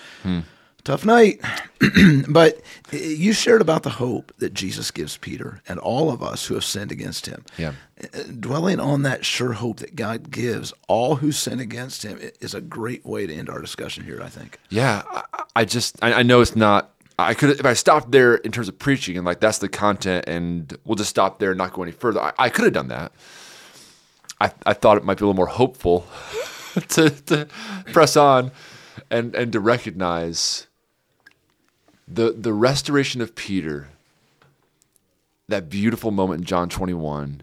Tough 0.87 1.05
night. 1.05 1.41
but 2.29 2.61
you 2.93 3.33
shared 3.33 3.61
about 3.61 3.83
the 3.83 3.91
hope 3.91 4.33
that 4.39 4.55
Jesus 4.55 4.93
gives 4.93 5.17
Peter 5.17 5.61
and 5.67 5.81
all 5.81 6.13
of 6.13 6.23
us 6.23 6.47
who 6.47 6.55
have 6.55 6.63
sinned 6.63 6.93
against 6.93 7.27
him. 7.27 7.45
Yeah. 7.59 7.73
Uh, 8.01 8.23
Dwelling 8.39 8.79
on 8.79 9.03
that 9.03 9.25
sure 9.25 9.55
hope 9.55 9.79
that 9.79 9.97
God 9.97 10.31
gives 10.31 10.73
all 10.87 11.17
who 11.17 11.33
sin 11.33 11.59
against 11.59 12.05
him 12.05 12.21
is 12.41 12.55
a 12.55 12.61
great 12.61 13.05
way 13.05 13.27
to 13.27 13.35
end 13.35 13.51
our 13.51 13.61
discussion 13.61 14.05
here, 14.05 14.23
I 14.23 14.29
think. 14.29 14.61
Yeah, 14.69 15.03
I, 15.11 15.43
I 15.57 15.65
just 15.65 16.01
I, 16.05 16.13
I 16.13 16.23
know 16.23 16.41
it's 16.41 16.55
not. 16.55 16.93
I 17.19 17.35
could 17.35 17.59
if 17.59 17.67
I 17.67 17.73
stopped 17.73 18.13
there 18.13 18.37
in 18.37 18.53
terms 18.53 18.69
of 18.69 18.79
preaching 18.79 19.17
and 19.17 19.27
like 19.27 19.41
that's 19.41 19.59
the 19.59 19.69
content, 19.69 20.27
and 20.29 20.73
we'll 20.85 20.95
just 20.95 21.11
stop 21.11 21.41
there 21.41 21.51
and 21.51 21.59
not 21.59 21.73
go 21.73 21.83
any 21.83 21.91
further. 21.91 22.23
I, 22.23 22.33
I 22.39 22.49
could 22.49 22.63
have 22.63 22.75
done 22.75 22.89
that. 22.89 23.11
I 24.41 24.53
I 24.65 24.73
thought 24.73 24.99
it 24.99 25.05
might 25.05 25.19
be 25.19 25.25
a 25.25 25.27
little 25.27 25.35
more 25.35 25.47
hopeful 25.47 26.07
to 26.91 27.11
to 27.11 27.49
press 27.93 28.17
on 28.17 28.53
and 29.11 29.35
and 29.35 29.53
to 29.53 29.59
recognize 29.59 30.69
the 32.09 32.33
the 32.33 32.53
restoration 32.53 33.21
of 33.21 33.35
Peter. 33.35 33.89
That 35.49 35.69
beautiful 35.69 36.11
moment 36.11 36.41
in 36.41 36.45
John 36.45 36.69
twenty 36.69 36.95
one. 36.95 37.43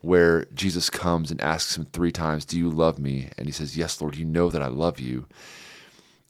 Where 0.00 0.44
Jesus 0.54 0.90
comes 0.90 1.32
and 1.32 1.40
asks 1.40 1.76
him 1.76 1.86
three 1.86 2.12
times, 2.12 2.44
"Do 2.44 2.56
you 2.56 2.70
love 2.70 3.00
me?" 3.00 3.30
And 3.36 3.46
he 3.46 3.52
says, 3.52 3.76
"Yes, 3.76 4.00
Lord. 4.00 4.16
You 4.16 4.24
know 4.24 4.48
that 4.48 4.62
I 4.62 4.68
love 4.68 5.00
you." 5.00 5.26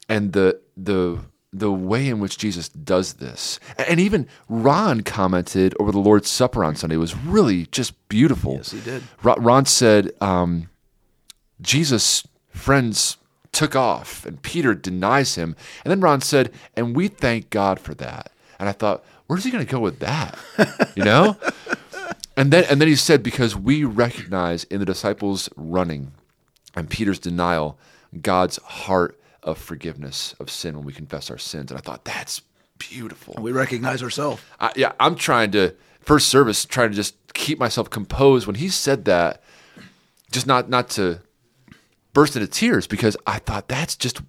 and 0.08 0.32
the 0.32 0.60
the 0.76 1.18
the 1.52 1.72
way 1.72 2.08
in 2.08 2.18
which 2.20 2.36
Jesus 2.36 2.68
does 2.68 3.14
this, 3.14 3.58
and 3.78 3.98
even 4.00 4.26
Ron 4.48 5.00
commented 5.02 5.74
over 5.80 5.90
the 5.90 5.98
Lord's 5.98 6.28
Supper 6.28 6.62
on 6.62 6.76
Sunday 6.76 6.96
was 6.96 7.16
really 7.16 7.66
just 7.66 8.08
beautiful. 8.08 8.54
Yes, 8.54 8.72
he 8.72 8.80
did. 8.80 9.02
Ron, 9.22 9.42
Ron 9.42 9.66
said, 9.66 10.10
um, 10.20 10.68
"Jesus, 11.60 12.26
friends, 12.50 13.16
took 13.52 13.74
off 13.74 14.24
and 14.26 14.40
Peter 14.42 14.74
denies 14.74 15.34
him. 15.34 15.56
And 15.84 15.90
then 15.90 16.00
Ron 16.00 16.20
said, 16.20 16.52
and 16.76 16.94
we 16.94 17.08
thank 17.08 17.50
God 17.50 17.80
for 17.80 17.94
that. 17.94 18.30
And 18.58 18.68
I 18.68 18.72
thought, 18.72 19.04
where's 19.26 19.44
he 19.44 19.50
going 19.50 19.64
to 19.64 19.70
go 19.70 19.80
with 19.80 20.00
that? 20.00 20.38
You 20.96 21.04
know? 21.04 21.36
and 22.36 22.52
then 22.52 22.64
and 22.68 22.80
then 22.80 22.88
he 22.88 22.96
said, 22.96 23.22
because 23.22 23.54
we 23.54 23.84
recognize 23.84 24.64
in 24.64 24.80
the 24.80 24.84
disciples 24.84 25.48
running 25.54 26.10
and 26.74 26.90
Peter's 26.90 27.20
denial, 27.20 27.78
God's 28.20 28.56
heart 28.62 29.18
of 29.42 29.58
forgiveness 29.58 30.34
of 30.40 30.50
sin 30.50 30.76
when 30.76 30.84
we 30.84 30.92
confess 30.92 31.30
our 31.30 31.38
sins. 31.38 31.70
And 31.70 31.78
I 31.78 31.80
thought, 31.80 32.04
that's 32.04 32.42
beautiful. 32.78 33.36
We 33.38 33.52
recognize 33.52 34.02
ourselves. 34.02 34.42
I, 34.60 34.72
yeah, 34.76 34.92
I'm 34.98 35.14
trying 35.14 35.52
to 35.52 35.74
first 36.00 36.28
service, 36.28 36.64
trying 36.64 36.90
to 36.90 36.96
just 36.96 37.14
keep 37.34 37.58
myself 37.58 37.90
composed 37.90 38.46
when 38.46 38.56
he 38.56 38.68
said 38.68 39.04
that, 39.04 39.42
just 40.32 40.46
not 40.46 40.68
not 40.68 40.88
to 40.90 41.20
burst 42.18 42.34
into 42.34 42.48
tears 42.48 42.88
because 42.88 43.16
I 43.28 43.38
thought 43.38 43.68
that's 43.68 43.94
just 43.94 44.20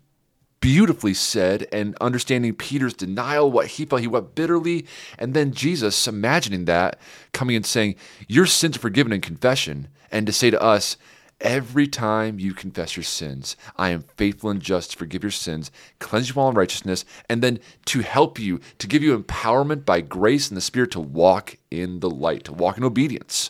beautifully 0.60 1.16
said 1.16 1.68
and 1.72 1.98
understanding 2.00 2.54
Peter's 2.54 2.94
denial, 2.94 3.52
what 3.52 3.66
he 3.66 3.86
felt, 3.86 4.02
he 4.02 4.08
wept 4.08 4.36
bitterly, 4.36 4.86
and 5.18 5.34
then 5.34 5.54
Jesus 5.54 6.08
imagining 6.08 6.66
that 6.66 7.00
coming 7.34 7.56
and 7.56 7.66
saying, 7.66 7.96
Your 8.28 8.46
sins 8.46 8.78
are 8.78 8.80
forgiven 8.80 9.12
in 9.12 9.22
confession, 9.22 9.88
and 10.12 10.28
to 10.28 10.32
say 10.32 10.52
to 10.52 10.62
us, 10.62 10.98
Every 11.42 11.88
time 11.88 12.38
you 12.38 12.54
confess 12.54 12.96
your 12.96 13.04
sins, 13.04 13.58
I 13.76 13.90
am 13.90 14.06
faithful 14.18 14.52
and 14.52 14.62
just 14.62 14.92
to 14.92 14.98
forgive 14.98 15.24
your 15.24 15.32
sins, 15.32 15.72
cleanse 15.98 16.30
you 16.30 16.40
all 16.40 16.50
unrighteousness, 16.50 17.06
and 17.28 17.42
then 17.42 17.58
to 17.86 18.02
help 18.02 18.38
you, 18.38 18.60
to 18.78 18.86
give 18.86 19.02
you 19.02 19.18
empowerment 19.18 19.84
by 19.84 20.02
grace 20.02 20.48
and 20.50 20.58
the 20.58 20.62
Spirit 20.62 20.92
to 20.92 21.00
walk 21.00 21.58
in 21.72 22.02
the 22.02 22.10
light, 22.12 22.44
to 22.44 22.54
walk 22.54 22.78
in 22.78 22.84
obedience. 22.84 23.50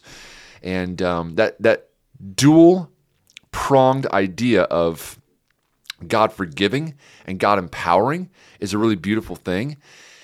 And 0.63 1.01
um, 1.01 1.35
that 1.35 1.61
that 1.61 1.89
dual 2.35 2.89
pronged 3.51 4.05
idea 4.07 4.63
of 4.63 5.19
God 6.07 6.31
forgiving 6.31 6.95
and 7.25 7.39
God 7.39 7.59
empowering 7.59 8.29
is 8.59 8.73
a 8.73 8.77
really 8.77 8.95
beautiful 8.95 9.35
thing. 9.35 9.77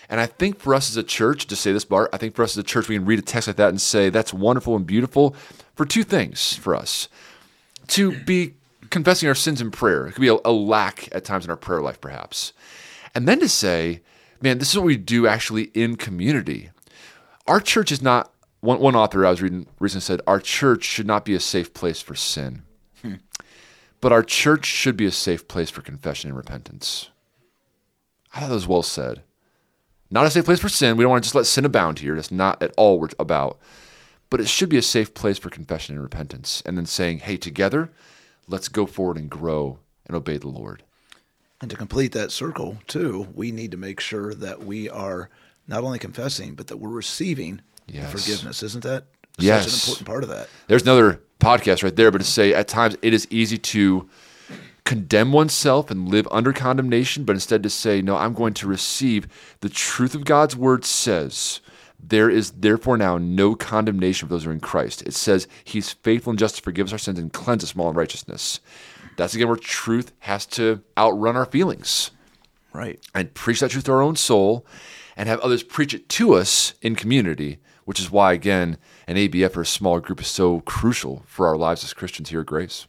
And 0.10 0.20
I 0.20 0.28
think 0.28 0.60
for 0.60 0.76
us 0.76 0.90
as 0.90 0.98
a 0.98 1.04
church, 1.04 1.48
to 1.48 1.56
say 1.56 1.72
this, 1.72 1.86
Bart, 1.86 2.10
I 2.14 2.18
think 2.18 2.36
for 2.36 2.44
us 2.44 2.54
as 2.54 2.58
a 2.58 2.64
church, 2.64 2.88
we 2.88 2.96
can 2.96 3.06
read 3.06 3.20
a 3.20 3.24
text 3.24 3.48
like 3.48 3.58
that 3.58 3.70
and 3.70 3.82
say 3.82 4.10
that's 4.10 4.34
wonderful 4.34 4.76
and 4.76 4.86
beautiful 4.86 5.36
for 5.76 5.86
two 5.86 6.04
things 6.04 6.54
for 6.56 6.76
us. 6.76 7.10
To 7.88 8.12
be 8.24 8.54
confessing 8.90 9.28
our 9.28 9.36
sins 9.36 9.62
in 9.62 9.72
prayer, 9.72 10.06
it 10.06 10.14
could 10.14 10.22
be 10.22 10.28
a, 10.28 10.38
a 10.46 10.52
lack 10.52 11.10
at 11.14 11.26
times 11.26 11.46
in 11.46 11.52
our 11.52 11.58
prayer 11.58 11.82
life, 11.82 12.00
perhaps. 12.00 12.54
And 13.16 13.28
then 13.28 13.40
to 13.40 13.50
say, 13.50 14.02
man, 14.42 14.60
this 14.60 14.70
is 14.70 14.78
what 14.78 14.86
we 14.86 14.98
do 14.98 15.28
actually 15.28 15.66
in 15.74 15.96
community. 15.96 16.70
Our 17.48 17.60
church 17.60 17.92
is 17.92 18.02
not, 18.02 18.32
one, 18.62 18.80
one 18.80 18.96
author 18.96 19.26
I 19.26 19.32
was 19.32 19.42
reading 19.42 19.68
recently 19.80 20.02
said, 20.02 20.22
our 20.28 20.40
church 20.40 20.84
should 20.84 21.08
not 21.08 21.26
be 21.26 21.34
a 21.34 21.40
safe 21.40 21.74
place 21.74 22.02
for 22.02 22.16
sin. 22.16 22.64
But 24.02 24.12
our 24.12 24.24
church 24.24 24.66
should 24.66 24.98
be 24.98 25.06
a 25.06 25.12
safe 25.12 25.48
place 25.48 25.70
for 25.70 25.82
confession 25.82 26.30
and 26.30 26.38
repentance. 26.38 27.10
I 28.34 28.42
thought 28.42 28.50
that 28.50 28.56
was 28.56 28.68
well 28.68 28.84
said. 28.84 29.24
Not 30.12 30.26
a 30.26 30.30
safe 30.30 30.46
place 30.46 30.60
for 30.60 30.70
sin. 30.70 30.98
We 30.98 31.04
don't 31.04 31.12
want 31.12 31.24
to 31.24 31.28
just 31.28 31.36
let 31.36 31.46
sin 31.46 31.66
abound 31.66 32.00
here. 32.00 32.16
That's 32.16 32.32
not 32.32 32.62
at 32.62 32.74
all 32.78 33.00
what 33.00 33.12
we're 33.18 33.24
about. 33.24 33.60
But 34.30 34.42
it 34.42 34.48
should 34.48 34.70
be 34.70 34.78
a 34.78 34.82
safe 34.82 35.14
place 35.14 35.38
for 35.38 35.50
confession 35.50 35.96
and 35.96 36.04
repentance. 36.04 36.62
And 36.66 36.78
then 36.78 36.86
saying, 36.86 37.20
hey, 37.20 37.38
together, 37.38 37.92
let's 38.48 38.68
go 38.68 38.86
forward 38.86 39.18
and 39.18 39.30
grow 39.30 39.80
and 40.06 40.16
obey 40.16 40.38
the 40.38 40.48
Lord. 40.48 40.84
And 41.62 41.72
to 41.72 41.78
complete 41.78 42.12
that 42.12 42.32
circle, 42.32 42.78
too, 42.88 43.28
we 43.34 43.52
need 43.52 43.72
to 43.72 43.78
make 43.78 44.00
sure 44.00 44.34
that 44.36 44.64
we 44.64 44.90
are 44.90 45.30
not 45.68 45.84
only 45.84 46.00
confessing, 46.00 46.54
but 46.54 46.68
that 46.68 46.78
we're 46.78 46.90
receiving 46.90 47.62
yes. 47.88 48.12
forgiveness. 48.12 48.62
Isn't 48.62 48.84
that 48.84 49.06
yes. 49.40 49.64
such 49.64 49.74
an 49.74 49.80
important 49.80 50.08
part 50.08 50.24
of 50.24 50.30
that? 50.30 50.50
There's 50.68 50.84
another 50.84 51.22
podcast 51.40 51.84
right 51.84 51.96
there, 51.96 52.12
but 52.12 52.20
to 52.20 52.24
say 52.24 52.54
at 52.54 52.68
times 52.68 52.98
it 53.02 53.14
is 53.14 53.28
easy 53.30 53.58
to 53.58 54.10
condemn 54.86 55.32
oneself 55.32 55.90
and 55.90 56.10
live 56.10 56.28
under 56.32 56.54
condemnation, 56.54 57.24
but 57.24 57.36
instead 57.36 57.64
to 57.64 57.70
say, 57.70 58.02
no, 58.02 58.16
I'm 58.16 58.34
going 58.34 58.54
to 58.56 58.68
receive 58.68 59.28
the 59.62 59.70
truth 59.70 60.16
of 60.16 60.26
God's 60.26 60.56
word 60.56 60.86
says. 60.86 61.60
There 62.00 62.30
is 62.30 62.52
therefore 62.52 62.98
now 62.98 63.18
no 63.18 63.56
condemnation 63.56 64.28
for 64.28 64.34
those 64.34 64.44
who 64.44 64.52
are 64.52 64.54
in 64.54 64.60
Christ. 64.60 65.02
It 65.04 65.16
says 65.16 65.48
he's 65.64 65.92
faithful 65.92 66.30
and 66.30 66.40
just 66.40 66.58
to 66.58 66.62
forgive 66.62 66.88
us 66.88 66.94
our 66.94 67.00
sins 67.00 67.18
and 67.18 67.34
cleanse 67.34 67.64
us 67.64 67.72
from 67.72 67.82
all 67.82 67.90
unrighteousness. 67.90 68.60
That's 69.18 69.34
again 69.34 69.48
where 69.48 69.58
truth 69.58 70.12
has 70.20 70.46
to 70.48 70.84
outrun 70.98 71.36
our 71.36 71.46
feelings. 71.46 72.12
Right. 72.74 73.00
And 73.16 73.34
preach 73.34 73.62
that 73.62 73.72
truth 73.72 73.86
to 73.86 73.94
our 73.94 74.02
own 74.02 74.18
soul 74.18 74.66
and 75.16 75.30
have 75.30 75.40
others 75.40 75.64
preach 75.64 75.94
it 75.94 76.10
to 76.10 76.34
us 76.34 76.74
in 76.82 76.96
community, 76.96 77.58
which 77.86 78.00
is 78.00 78.12
why, 78.12 78.34
again, 78.34 78.78
an 79.08 79.16
ABF 79.16 79.56
or 79.56 79.62
a 79.62 79.66
small 79.66 80.00
group 80.00 80.20
is 80.20 80.28
so 80.28 80.60
crucial 80.62 81.24
for 81.26 81.48
our 81.48 81.58
lives 81.58 81.84
as 81.84 81.94
Christians 81.94 82.30
here 82.30 82.42
at 82.42 82.48
Grace. 82.48 82.88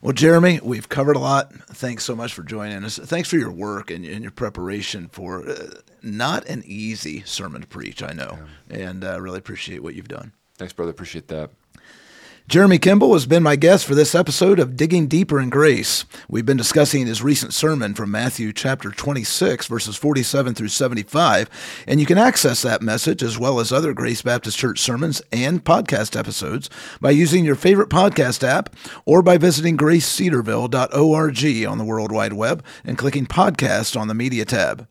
Well, 0.00 0.14
Jeremy, 0.14 0.60
we've 0.62 0.88
covered 0.88 1.16
a 1.16 1.20
lot. 1.20 1.52
Thanks 1.52 2.04
so 2.04 2.16
much 2.16 2.32
for 2.32 2.42
joining 2.42 2.84
us. 2.84 2.96
Thanks 2.96 3.28
for 3.28 3.36
your 3.36 3.50
work 3.50 3.90
and, 3.90 4.04
and 4.06 4.22
your 4.22 4.30
preparation 4.30 5.08
for 5.08 5.46
uh, 5.46 5.74
not 6.02 6.46
an 6.46 6.62
easy 6.64 7.22
sermon 7.24 7.60
to 7.60 7.66
preach, 7.66 8.02
I 8.02 8.12
know, 8.12 8.38
yeah. 8.70 8.76
and 8.78 9.04
I 9.04 9.14
uh, 9.14 9.18
really 9.18 9.38
appreciate 9.38 9.82
what 9.82 9.94
you've 9.94 10.08
done. 10.08 10.32
Thanks, 10.56 10.72
brother. 10.72 10.90
Appreciate 10.90 11.28
that. 11.28 11.50
Jeremy 12.50 12.78
Kimball 12.80 13.12
has 13.12 13.26
been 13.26 13.44
my 13.44 13.54
guest 13.54 13.86
for 13.86 13.94
this 13.94 14.12
episode 14.12 14.58
of 14.58 14.76
Digging 14.76 15.06
Deeper 15.06 15.38
in 15.38 15.50
Grace. 15.50 16.04
We've 16.28 16.44
been 16.44 16.56
discussing 16.56 17.06
his 17.06 17.22
recent 17.22 17.54
sermon 17.54 17.94
from 17.94 18.10
Matthew 18.10 18.52
chapter 18.52 18.90
26, 18.90 19.68
verses 19.68 19.94
47 19.94 20.54
through 20.54 20.66
75, 20.66 21.48
and 21.86 22.00
you 22.00 22.06
can 22.06 22.18
access 22.18 22.62
that 22.62 22.82
message 22.82 23.22
as 23.22 23.38
well 23.38 23.60
as 23.60 23.70
other 23.70 23.94
Grace 23.94 24.22
Baptist 24.22 24.58
Church 24.58 24.80
sermons 24.80 25.22
and 25.30 25.64
podcast 25.64 26.18
episodes 26.18 26.68
by 27.00 27.12
using 27.12 27.44
your 27.44 27.54
favorite 27.54 27.88
podcast 27.88 28.42
app 28.42 28.74
or 29.04 29.22
by 29.22 29.38
visiting 29.38 29.76
gracecedarville.org 29.76 31.66
on 31.70 31.78
the 31.78 31.84
World 31.84 32.10
Wide 32.10 32.32
Web 32.32 32.64
and 32.84 32.98
clicking 32.98 33.26
podcast 33.26 33.96
on 33.96 34.08
the 34.08 34.14
media 34.14 34.44
tab. 34.44 34.88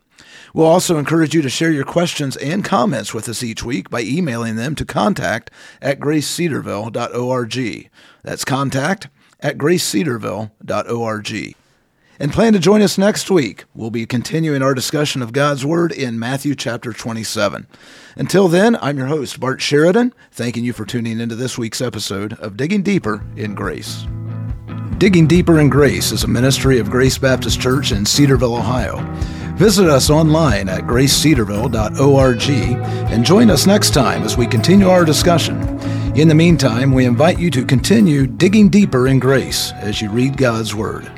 We'll 0.53 0.67
also 0.67 0.97
encourage 0.97 1.33
you 1.33 1.41
to 1.41 1.49
share 1.49 1.71
your 1.71 1.85
questions 1.85 2.35
and 2.37 2.63
comments 2.63 3.13
with 3.13 3.29
us 3.29 3.43
each 3.43 3.63
week 3.63 3.89
by 3.89 4.01
emailing 4.01 4.55
them 4.55 4.75
to 4.75 4.85
contact 4.85 5.51
at 5.81 5.99
gracecedarville.org. 5.99 7.89
That's 8.23 8.45
contact 8.45 9.09
at 9.39 9.57
gracecedarville.org. 9.57 11.55
And 12.21 12.33
plan 12.33 12.51
to 12.51 12.59
join 12.59 12.81
us 12.81 12.97
next 12.97 13.31
week. 13.31 13.63
We'll 13.73 13.91
be 13.91 14.05
continuing 14.05 14.61
our 14.61 14.73
discussion 14.73 15.21
of 15.21 15.31
God's 15.31 15.65
Word 15.65 15.93
in 15.93 16.19
Matthew 16.19 16.53
chapter 16.53 16.91
27. 16.91 17.65
Until 18.17 18.49
then, 18.49 18.75
I'm 18.81 18.97
your 18.97 19.07
host, 19.07 19.39
Bart 19.39 19.61
Sheridan, 19.61 20.13
thanking 20.29 20.65
you 20.65 20.73
for 20.73 20.85
tuning 20.85 21.21
into 21.21 21.35
this 21.35 21.57
week's 21.57 21.79
episode 21.79 22.33
of 22.33 22.57
Digging 22.57 22.83
Deeper 22.83 23.25
in 23.37 23.55
Grace. 23.55 24.05
Digging 24.97 25.27
Deeper 25.27 25.61
in 25.61 25.69
Grace 25.69 26.11
is 26.11 26.25
a 26.25 26.27
ministry 26.27 26.77
of 26.77 26.91
Grace 26.91 27.17
Baptist 27.17 27.61
Church 27.61 27.93
in 27.93 28.05
Cedarville, 28.05 28.57
Ohio. 28.57 28.97
Visit 29.59 29.89
us 29.89 30.09
online 30.09 30.69
at 30.69 30.83
gracecedarville.org 30.83 32.49
and 33.11 33.25
join 33.25 33.49
us 33.49 33.67
next 33.67 33.93
time 33.93 34.23
as 34.23 34.37
we 34.37 34.47
continue 34.47 34.87
our 34.87 35.03
discussion. 35.03 35.61
In 36.15 36.29
the 36.29 36.33
meantime, 36.33 36.93
we 36.93 37.03
invite 37.03 37.39
you 37.39 37.51
to 37.51 37.65
continue 37.65 38.25
digging 38.25 38.69
deeper 38.69 39.09
in 39.09 39.19
grace 39.19 39.73
as 39.73 40.01
you 40.01 40.09
read 40.11 40.37
God's 40.37 40.73
Word. 40.73 41.11